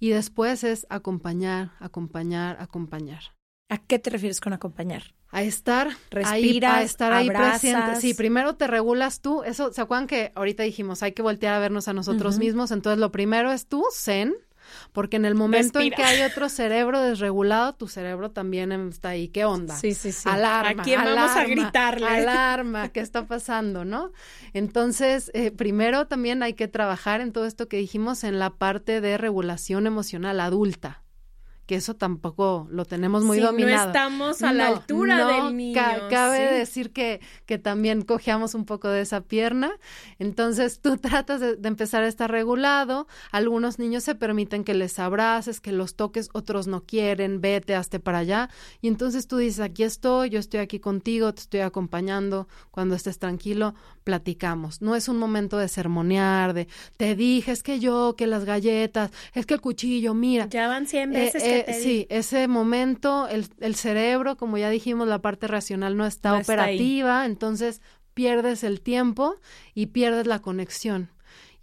[0.00, 3.22] Y después es acompañar, acompañar, acompañar.
[3.68, 5.14] ¿A qué te refieres con acompañar?
[5.30, 8.00] A estar, respira, a estar ahí presente.
[8.00, 9.42] Sí, primero te regulas tú.
[9.42, 12.70] Eso, ¿se acuerdan que ahorita dijimos hay que voltear a vernos a nosotros mismos?
[12.70, 14.34] Entonces, lo primero es tú, zen,
[14.92, 19.28] porque en el momento en que hay otro cerebro desregulado, tu cerebro también está ahí.
[19.28, 19.74] ¿Qué onda?
[19.76, 20.28] Sí, sí, sí.
[20.28, 20.82] Alarma.
[20.82, 22.06] ¿A quién vamos a gritarle?
[22.06, 24.12] Alarma, ¿qué está pasando, no?
[24.52, 29.00] Entonces, eh, primero también hay que trabajar en todo esto que dijimos en la parte
[29.00, 31.03] de regulación emocional adulta
[31.66, 33.86] que eso tampoco lo tenemos muy dominado.
[33.86, 35.80] No estamos a la altura del niño.
[36.10, 39.72] cabe decir que, que también cojeamos un poco de esa pierna.
[40.18, 43.06] Entonces tú tratas de, empezar a estar regulado.
[43.32, 47.98] Algunos niños se permiten que les abraces, que los toques, otros no quieren, vete, hazte
[47.98, 48.50] para allá.
[48.82, 52.46] Y entonces tú dices, aquí estoy, yo estoy aquí contigo, te estoy acompañando.
[52.70, 54.82] Cuando estés tranquilo, platicamos.
[54.82, 59.10] No es un momento de sermonear, de te dije, es que yo, que las galletas,
[59.32, 60.46] es que el cuchillo, mira.
[60.48, 65.20] Ya van 100 veces eh, sí, ese momento, el, el, cerebro, como ya dijimos, la
[65.20, 67.80] parte racional no está operativa, entonces
[68.14, 69.36] pierdes el tiempo
[69.74, 71.10] y pierdes la conexión.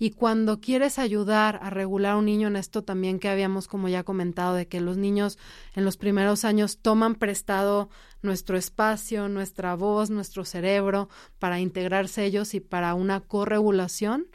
[0.02, 3.88] Y cuando quieres ayudar a regular a un niño en esto también que habíamos como
[3.88, 5.38] ya comentado de que los niños
[5.76, 7.92] en los primeros años toman prestado
[8.24, 14.26] nuestro espacio, nuestra voz, nuestro cerebro para integrarse ellos y para una corregulación,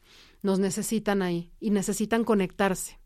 [0.40, 3.00] nos necesitan ahí y necesitan conectarse.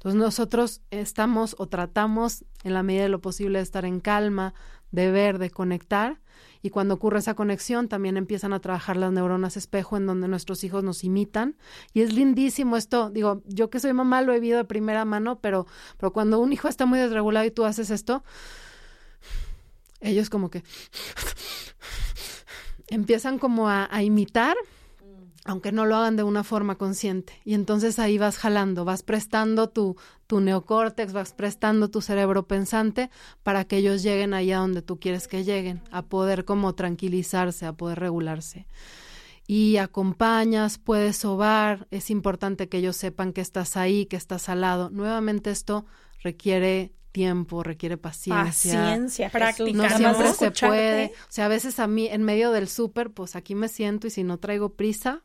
[0.00, 4.54] Entonces nosotros estamos o tratamos en la medida de lo posible de estar en calma,
[4.92, 6.22] de ver, de conectar.
[6.62, 10.64] Y cuando ocurre esa conexión, también empiezan a trabajar las neuronas espejo en donde nuestros
[10.64, 11.58] hijos nos imitan.
[11.92, 13.10] Y es lindísimo esto.
[13.10, 15.66] Digo, yo que soy mamá lo he vivido de primera mano, pero,
[15.98, 18.24] pero cuando un hijo está muy desregulado y tú haces esto,
[20.00, 20.64] ellos como que
[22.88, 24.56] empiezan como a, a imitar
[25.44, 27.40] aunque no lo hagan de una forma consciente.
[27.44, 33.10] Y entonces ahí vas jalando, vas prestando tu, tu neocórtex, vas prestando tu cerebro pensante
[33.42, 37.72] para que ellos lleguen allá donde tú quieres que lleguen, a poder como tranquilizarse, a
[37.72, 38.66] poder regularse.
[39.46, 44.60] Y acompañas, puedes sobar, es importante que ellos sepan que estás ahí, que estás al
[44.60, 44.90] lado.
[44.90, 45.86] Nuevamente esto
[46.22, 48.44] requiere tiempo, requiere paciencia.
[48.44, 49.72] Paciencia, práctica.
[49.72, 51.06] No siempre se puede.
[51.06, 54.10] O sea, a veces a mí en medio del súper, pues aquí me siento y
[54.10, 55.24] si no traigo prisa,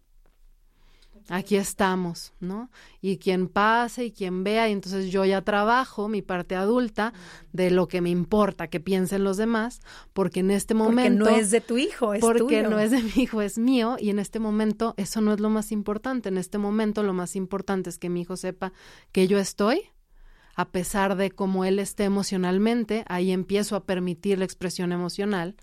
[1.29, 2.69] aquí estamos, ¿no?
[3.01, 7.13] Y quien pase y quien vea, y entonces yo ya trabajo mi parte adulta
[7.51, 9.81] de lo que me importa que piensen los demás,
[10.13, 11.25] porque en este momento...
[11.25, 12.69] Porque no es de tu hijo, es Porque tuyo.
[12.69, 15.49] no es de mi hijo, es mío, y en este momento eso no es lo
[15.49, 16.29] más importante.
[16.29, 18.73] En este momento lo más importante es que mi hijo sepa
[19.11, 19.81] que yo estoy,
[20.55, 25.55] a pesar de cómo él esté emocionalmente, ahí empiezo a permitir la expresión emocional,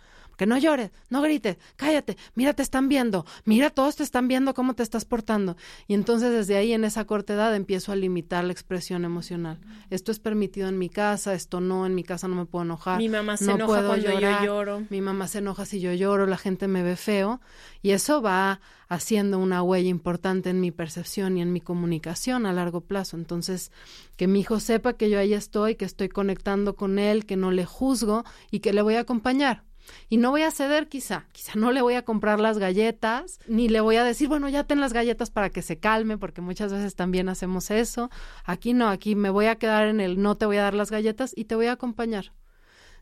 [0.42, 4.54] que no llores, no grites, cállate, mira, te están viendo, mira, todos te están viendo
[4.54, 5.56] cómo te estás portando.
[5.86, 9.60] Y entonces desde ahí en esa corta edad empiezo a limitar la expresión emocional.
[9.90, 12.98] Esto es permitido en mi casa, esto no, en mi casa no me puedo enojar.
[12.98, 14.82] Mi mamá se no enoja puedo cuando llorar, yo lloro.
[14.90, 17.40] Mi mamá se enoja si yo lloro, la gente me ve feo.
[17.80, 22.52] Y eso va haciendo una huella importante en mi percepción y en mi comunicación a
[22.52, 23.16] largo plazo.
[23.16, 23.70] Entonces,
[24.16, 27.52] que mi hijo sepa que yo ahí estoy, que estoy conectando con él, que no
[27.52, 29.62] le juzgo y que le voy a acompañar.
[30.08, 33.68] Y no voy a ceder quizá, quizá no le voy a comprar las galletas, ni
[33.68, 36.72] le voy a decir, bueno, ya ten las galletas para que se calme, porque muchas
[36.72, 38.10] veces también hacemos eso.
[38.44, 40.90] Aquí no, aquí me voy a quedar en el no te voy a dar las
[40.90, 42.32] galletas y te voy a acompañar.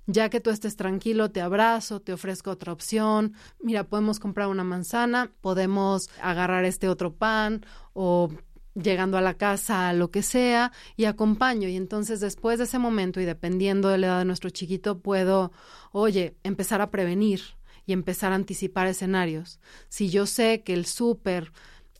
[0.06, 3.34] Ya que tú estés tranquilo, te abrazo, te ofrezco otra opción.
[3.60, 8.30] Mira, podemos comprar una manzana, podemos agarrar este otro pan o
[8.74, 11.68] llegando a la casa, lo que sea, y acompaño.
[11.68, 15.52] Y entonces después de ese momento y dependiendo de la edad de nuestro chiquito, puedo,
[15.92, 17.40] oye, empezar a prevenir
[17.86, 19.60] y empezar a anticipar escenarios.
[19.88, 21.52] Si yo sé que el súper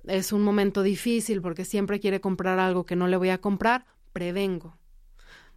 [0.07, 3.87] es un momento difícil porque siempre quiere comprar algo que no le voy a comprar,
[4.13, 4.80] prevengo.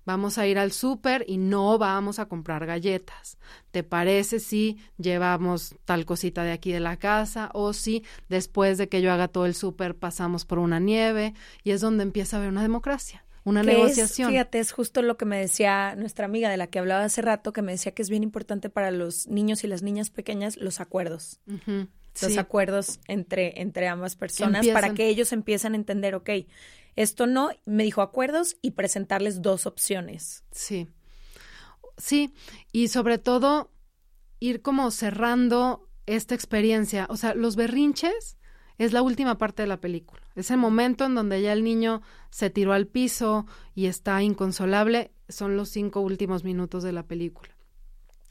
[0.06, 3.38] Vamos a ir al súper y no vamos a comprar galletas.
[3.72, 8.90] ¿Te parece si llevamos tal cosita de aquí de la casa o si después de
[8.90, 11.34] que yo haga todo el súper pasamos por una nieve?
[11.64, 14.32] Y es donde empieza a haber una democracia, una Que es, negociación.
[14.32, 17.54] fíjate, es justo lo que me decía nuestra amiga de la que hablaba hace rato,
[17.54, 20.80] que me decía que es bien importante para los niños y las niñas pequeñas los
[20.82, 21.40] acuerdos.
[22.22, 22.38] Los sí.
[22.38, 24.82] acuerdos entre, entre ambas personas Empiezan.
[24.82, 26.30] para que ellos empiecen a entender, ok,
[26.96, 30.44] esto no, me dijo acuerdos y presentarles dos opciones.
[30.52, 30.88] Sí.
[31.98, 32.34] Sí,
[32.72, 33.72] y sobre todo
[34.40, 37.08] ir como cerrando esta experiencia.
[37.10, 38.38] O sea, los berrinches
[38.78, 40.22] es la última parte de la película.
[40.36, 45.12] Es el momento en donde ya el niño se tiró al piso y está inconsolable.
[45.30, 47.53] Son los cinco últimos minutos de la película.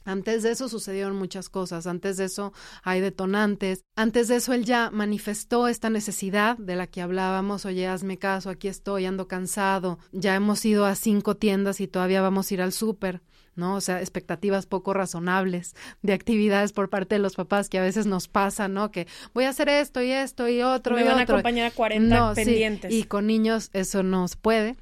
[0.05, 4.65] Antes de eso sucedieron muchas cosas, antes de eso hay detonantes, antes de eso él
[4.65, 9.99] ya manifestó esta necesidad de la que hablábamos, oye, hazme caso, aquí estoy, ando cansado,
[10.11, 13.21] ya hemos ido a cinco tiendas y todavía vamos a ir al súper,
[13.55, 13.75] ¿no?
[13.75, 18.05] O sea, expectativas poco razonables de actividades por parte de los papás que a veces
[18.05, 18.91] nos pasa, ¿no?
[18.91, 21.35] Que voy a hacer esto y esto y otro Me y van a otro.
[21.35, 22.91] acompañar a 40 No, sí, pendientes.
[22.91, 24.75] Y con niños eso no se puede.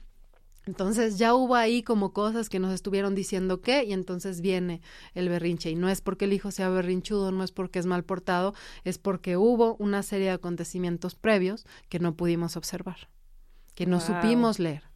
[0.65, 4.81] Entonces ya hubo ahí como cosas que nos estuvieron diciendo qué y entonces viene
[5.15, 8.03] el berrinche y no es porque el hijo sea berrinchudo, no es porque es mal
[8.03, 8.53] portado,
[8.83, 13.09] es porque hubo una serie de acontecimientos previos que no pudimos observar,
[13.73, 14.05] que no Wow.
[14.05, 14.90] supimos leer.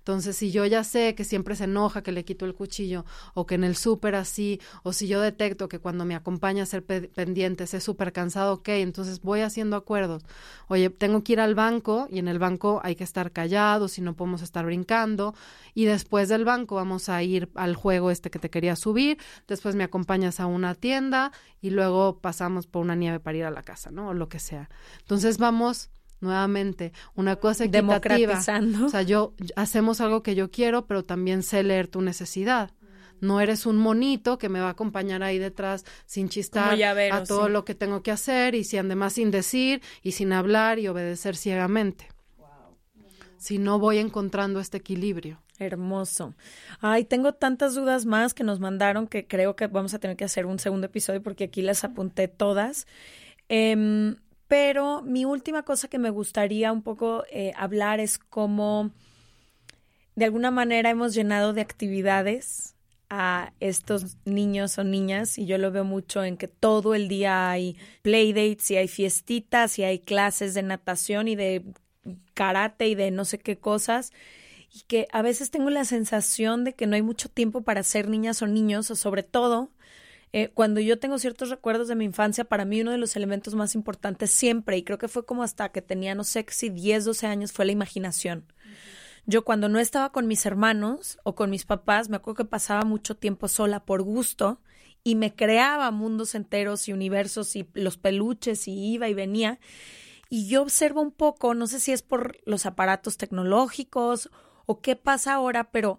[0.00, 3.46] Entonces, si yo ya sé que siempre se enoja que le quito el cuchillo, o
[3.46, 6.84] que en el súper así, o si yo detecto que cuando me acompaña a ser
[6.84, 10.24] pe- pendientes es súper cansado, ok, entonces voy haciendo acuerdos.
[10.68, 14.00] Oye, tengo que ir al banco y en el banco hay que estar callados y
[14.00, 15.34] no podemos estar brincando.
[15.74, 19.74] Y después del banco vamos a ir al juego este que te quería subir, después
[19.74, 21.30] me acompañas a una tienda
[21.60, 24.08] y luego pasamos por una nieve para ir a la casa, ¿no?
[24.08, 24.70] O lo que sea.
[25.00, 25.90] Entonces vamos
[26.20, 27.98] nuevamente una cosa equitativa.
[28.00, 28.86] Democratizando.
[28.86, 32.70] O sea, yo hacemos algo que yo quiero, pero también sé leer tu necesidad.
[33.20, 37.24] No eres un monito que me va a acompañar ahí detrás sin chistar llavero, a
[37.24, 37.52] todo sí.
[37.52, 41.36] lo que tengo que hacer y si además sin decir y sin hablar y obedecer
[41.36, 42.08] ciegamente.
[43.36, 45.40] Si no voy encontrando este equilibrio.
[45.58, 46.34] Hermoso.
[46.80, 50.24] Ay, tengo tantas dudas más que nos mandaron que creo que vamos a tener que
[50.24, 52.86] hacer un segundo episodio porque aquí las apunté todas.
[53.48, 54.16] Em,
[54.50, 58.90] pero mi última cosa que me gustaría un poco eh, hablar es cómo
[60.16, 62.74] de alguna manera hemos llenado de actividades
[63.08, 67.48] a estos niños o niñas y yo lo veo mucho en que todo el día
[67.48, 71.62] hay playdates y hay fiestitas y hay clases de natación y de
[72.34, 74.12] karate y de no sé qué cosas
[74.74, 78.08] y que a veces tengo la sensación de que no hay mucho tiempo para ser
[78.08, 79.70] niñas o niños o sobre todo
[80.32, 83.54] eh, cuando yo tengo ciertos recuerdos de mi infancia, para mí uno de los elementos
[83.54, 87.04] más importantes siempre, y creo que fue como hasta que tenía, no sé si 10,
[87.04, 88.44] 12 años, fue la imaginación.
[89.26, 92.84] yo cuando no estaba con mis hermanos o con mis papás, me acuerdo que pasaba
[92.84, 94.60] mucho tiempo sola por gusto
[95.02, 99.58] y me creaba mundos enteros y universos y los peluches y iba y venía.
[100.28, 104.30] Y yo observo un poco, no sé si es por los aparatos tecnológicos
[104.66, 105.98] o qué pasa ahora, pero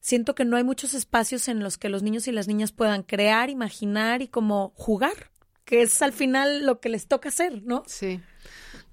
[0.00, 3.02] siento que no hay muchos espacios en los que los niños y las niñas puedan
[3.02, 5.30] crear, imaginar y como jugar,
[5.64, 7.84] que es al final lo que les toca hacer, ¿no?
[7.86, 8.20] Sí.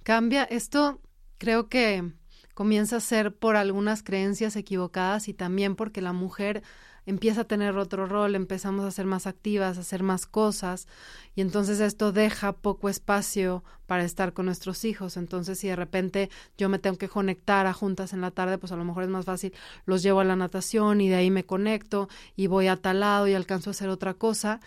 [0.04, 1.02] Cambia esto,
[1.38, 2.14] creo que
[2.54, 6.64] comienza a ser por algunas creencias equivocadas y también porque la mujer
[7.08, 10.88] empieza a tener otro rol, empezamos a ser más activas, a hacer más cosas
[11.36, 15.18] y entonces esto deja poco espacio para estar con nuestros hijos.
[15.18, 18.72] Entonces si de repente yo me tengo que conectar a juntas en la tarde, pues
[18.74, 19.54] a lo mejor es más fácil,
[19.86, 23.28] los llevo a la natación y de ahí me conecto y voy a tal lado
[23.28, 24.60] y alcanzo a hacer otra cosa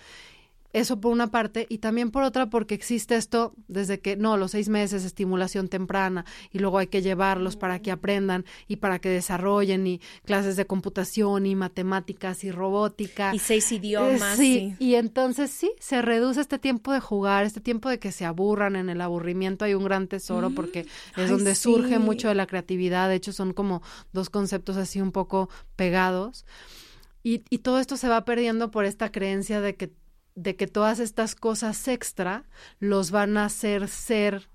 [0.73, 4.53] eso por una parte, y también por otra porque existe esto desde que, no, los
[4.53, 9.09] seis meses, estimulación temprana, y luego hay que llevarlos para que aprendan y para que
[9.09, 13.35] desarrollen, y clases de computación y matemáticas y robótica.
[13.35, 14.37] Y seis idiomas.
[14.37, 18.25] sí, y entonces sí, se reduce este tiempo de jugar, este tiempo de que se
[18.25, 18.77] aburran.
[18.77, 20.55] En el aburrimiento hay un gran tesoro mm.
[20.55, 23.09] porque es donde surge mucho de la creatividad.
[23.09, 26.45] De hecho, son como dos conceptos así un poco pegados.
[27.23, 29.93] Y, y todo esto se va perdiendo por esta creencia de que
[30.35, 32.45] de que todas estas cosas extra
[32.79, 34.51] los van a hacer ser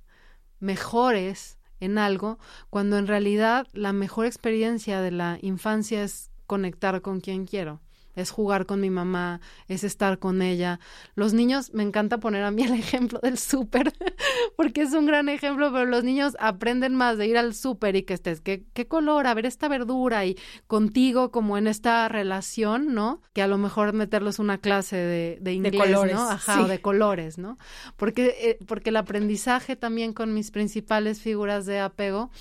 [0.59, 7.19] mejores en algo, cuando en realidad la mejor experiencia de la infancia es conectar con
[7.19, 7.81] quien quiero
[8.15, 10.79] es jugar con mi mamá, es estar con ella.
[11.15, 13.93] Los niños, me encanta poner a mí el ejemplo del súper,
[14.57, 18.03] porque es un gran ejemplo, pero los niños aprenden más de ir al súper y
[18.03, 19.27] que estés, ¿qué, qué color?
[19.27, 20.37] A ver esta verdura y
[20.67, 23.21] contigo como en esta relación, ¿no?
[23.33, 26.29] Que a lo mejor meterlos una clase de, de inglés, ¿no?
[26.29, 27.57] Ajá, o de colores, ¿no?
[27.97, 32.31] Porque, eh, porque el aprendizaje también con mis principales figuras de apego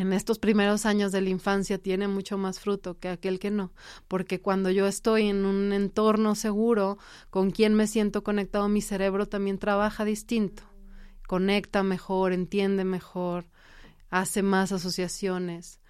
[0.00, 3.72] en estos primeros años de la infancia tiene mucho más fruto que aquel que no,
[4.08, 6.96] porque cuando yo estoy en un entorno seguro
[7.28, 10.62] con quien me siento conectado, mi cerebro también trabaja distinto,
[11.26, 13.44] conecta mejor, entiende mejor,
[14.08, 15.80] hace más asociaciones.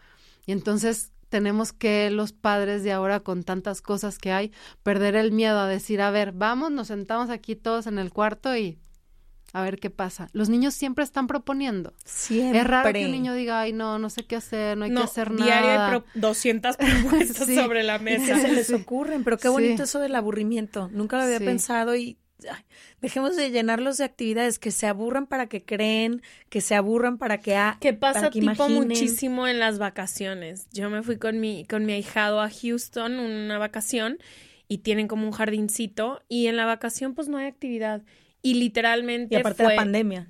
[0.45, 4.51] Y entonces tenemos que los padres de ahora, con tantas cosas que hay,
[4.83, 8.57] perder el miedo a decir, a ver, vamos, nos sentamos aquí todos en el cuarto
[8.57, 8.81] y
[9.53, 10.29] a ver qué pasa.
[10.33, 11.93] Los niños siempre están proponiendo.
[12.05, 12.61] Siempre.
[12.61, 15.03] Es raro que un niño diga, ay, no, no sé qué hacer, no hay que
[15.03, 15.45] hacer nada.
[15.45, 18.39] Diario hay 200 propuestas sobre la mesa.
[18.41, 20.89] se les ocurren, pero qué bonito eso del aburrimiento.
[20.93, 22.19] Nunca lo había pensado y
[23.01, 27.39] dejemos de llenarlos de actividades que se aburran para que creen, que se aburran para
[27.39, 30.69] que ha, que pasa que tipo muchísimo en las vacaciones.
[30.73, 34.19] Yo me fui con mi con mi ahijado a Houston una vacación
[34.69, 38.03] y tienen como un jardincito y en la vacación pues no hay actividad
[38.43, 39.34] y literalmente.
[39.34, 40.28] Y aparte fue, la pandemia.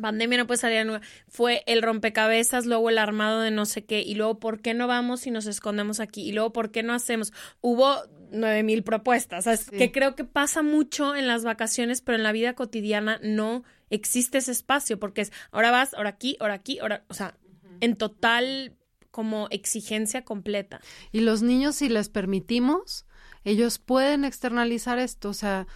[0.00, 4.14] Pandemia no puede salir Fue el rompecabezas, luego el armado de no sé qué, y
[4.14, 6.22] luego ¿por qué no vamos y nos escondemos aquí?
[6.22, 7.32] Y luego ¿por qué no hacemos?
[7.60, 7.96] Hubo
[8.32, 9.68] nueve mil propuestas, ¿sabes?
[9.70, 14.38] que creo que pasa mucho en las vacaciones, pero en la vida cotidiana no existe
[14.38, 17.36] ese espacio, porque es ahora vas, ahora aquí, ahora aquí, ahora, o sea,
[17.80, 18.76] en total
[19.10, 20.80] como exigencia completa.
[21.10, 23.06] Y los niños, si les permitimos,
[23.44, 25.66] ellos pueden externalizar esto, o sea,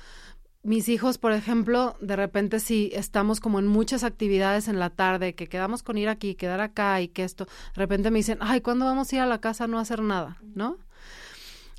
[0.64, 5.34] mis hijos, por ejemplo, de repente si estamos como en muchas actividades en la tarde,
[5.34, 8.62] que quedamos con ir aquí, quedar acá y que esto, de repente me dicen, ay,
[8.62, 10.38] ¿cuándo vamos a ir a la casa a no hacer nada?
[10.54, 10.78] ¿No?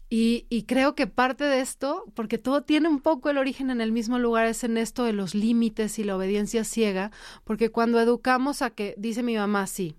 [0.07, 3.81] Y, y, creo que parte de esto, porque todo tiene un poco el origen en
[3.81, 7.11] el mismo lugar, es en esto de los límites y la obediencia ciega,
[7.43, 9.95] porque cuando educamos a que, dice mi mamá, sí,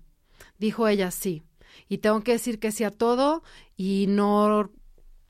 [0.59, 1.43] dijo ella, sí,
[1.89, 3.43] y tengo que decir que sí a todo
[3.75, 4.71] y no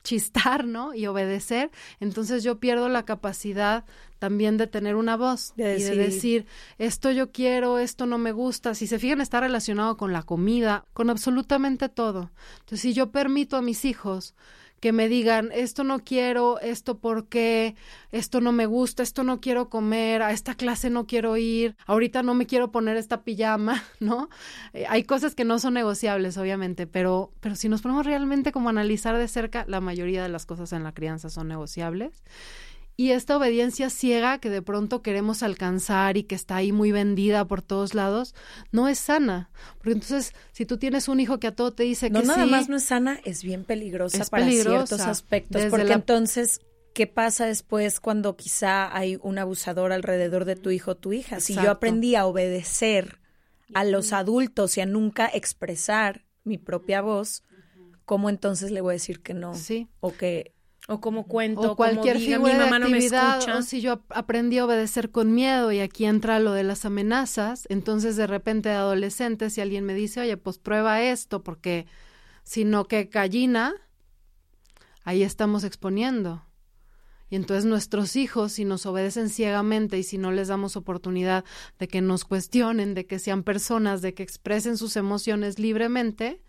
[0.08, 0.94] chistar, ¿no?
[0.94, 3.84] Y obedecer, entonces yo pierdo la capacidad
[4.18, 6.46] también de tener una voz y de decir,
[6.78, 8.74] esto yo quiero, esto no me gusta.
[8.74, 12.30] Si se fijan, está relacionado con la comida, con absolutamente todo.
[12.60, 14.34] Entonces, si yo permito a mis hijos
[14.80, 17.74] que me digan, esto no quiero, esto por qué,
[18.10, 22.22] esto no me gusta, esto no quiero comer, a esta clase no quiero ir, ahorita
[22.22, 24.28] no me quiero poner esta pijama, ¿no?
[24.72, 28.68] Eh, hay cosas que no son negociables, obviamente, pero, pero si nos ponemos realmente como
[28.68, 32.22] a analizar de cerca, la mayoría de las cosas en la crianza son negociables
[33.00, 37.44] y esta obediencia ciega que de pronto queremos alcanzar y que está ahí muy vendida
[37.44, 38.34] por todos lados,
[38.72, 39.50] no es sana.
[39.76, 42.44] Porque entonces, si tú tienes un hijo que a todo te dice no, que nada
[42.46, 45.66] más no es sana, es bien peligrosa para ciertos aspectos.
[45.70, 46.60] Porque entonces,
[46.92, 51.38] ¿qué pasa después cuando quizá hay un abusador alrededor de tu hijo o tu hija?
[51.38, 53.20] Si yo aprendí a obedecer
[53.74, 57.44] a los adultos y a nunca expresar mi propia voz,
[58.06, 59.54] ¿cómo entonces le voy a decir que no?
[59.54, 59.86] Sí.
[60.00, 60.57] O que
[60.90, 63.58] O como cuento, o cualquier como diga, figura mi mamá de no me actividad, escucha.
[63.58, 66.86] o si yo ap- aprendí a obedecer con miedo y aquí entra lo de las
[66.86, 71.86] amenazas, entonces de repente de adolescente si alguien me dice, oye, pues prueba esto porque
[72.42, 73.74] si no que gallina,
[75.04, 76.42] ahí estamos exponiendo.
[77.30, 81.44] Y entonces nuestros hijos, si nos obedecen ciegamente y si no les damos oportunidad
[81.78, 86.42] de que nos cuestionen, de que sean personas, de que expresen sus emociones libremente,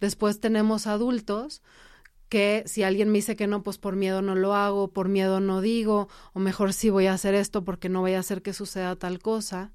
[0.00, 1.62] después tenemos adultos
[2.32, 5.38] que si alguien me dice que no, pues por miedo no lo hago, por miedo
[5.38, 8.54] no digo, o mejor sí voy a hacer esto porque no voy a hacer que
[8.54, 9.70] suceda tal cosa.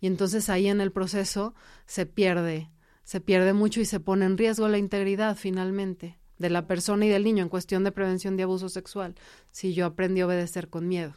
[0.00, 2.70] Y entonces ahí en el proceso se pierde,
[3.04, 7.10] se pierde mucho y se pone en riesgo la integridad finalmente de la persona y
[7.10, 9.14] del niño en cuestión de prevención de abuso sexual,
[9.50, 11.12] si yo aprendí a obedecer con miedo.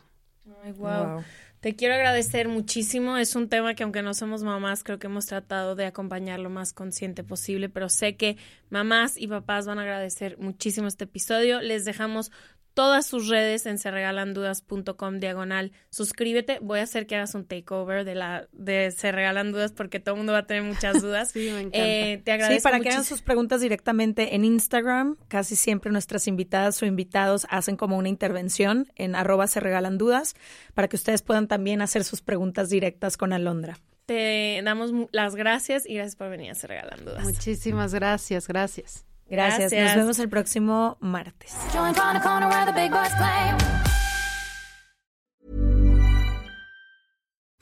[0.66, 1.24] Ay, wow.
[1.64, 3.16] Te quiero agradecer muchísimo.
[3.16, 6.50] Es un tema que aunque no somos mamás, creo que hemos tratado de acompañar lo
[6.50, 8.36] más consciente posible, pero sé que
[8.70, 11.62] mamás y papás van a agradecer muchísimo este episodio.
[11.62, 12.34] Les dejamos
[12.74, 15.72] todas sus redes en serregalandudas.com diagonal.
[15.90, 16.60] Suscríbete.
[16.62, 20.16] Voy a hacer que hagas un takeover de la de Se Regalan Dudas porque todo
[20.16, 21.32] el mundo va a tener muchas dudas.
[21.32, 21.78] Sí, me encanta.
[21.80, 25.18] Eh, te agradezco Sí, para que hagan sus preguntas directamente en Instagram.
[25.28, 30.36] Casi siempre nuestras invitadas o invitados hacen como una intervención en arroba se regalan dudas
[30.74, 33.78] para que ustedes puedan también hacer sus preguntas directas con Alondra.
[34.06, 37.24] Te damos las gracias y gracias por venir a Se Regalan Dudas.
[37.24, 39.06] Muchísimas gracias, gracias.
[39.34, 39.72] Gracias.
[39.72, 39.96] Gracias.
[39.96, 41.54] Nos vemos el próximo martes.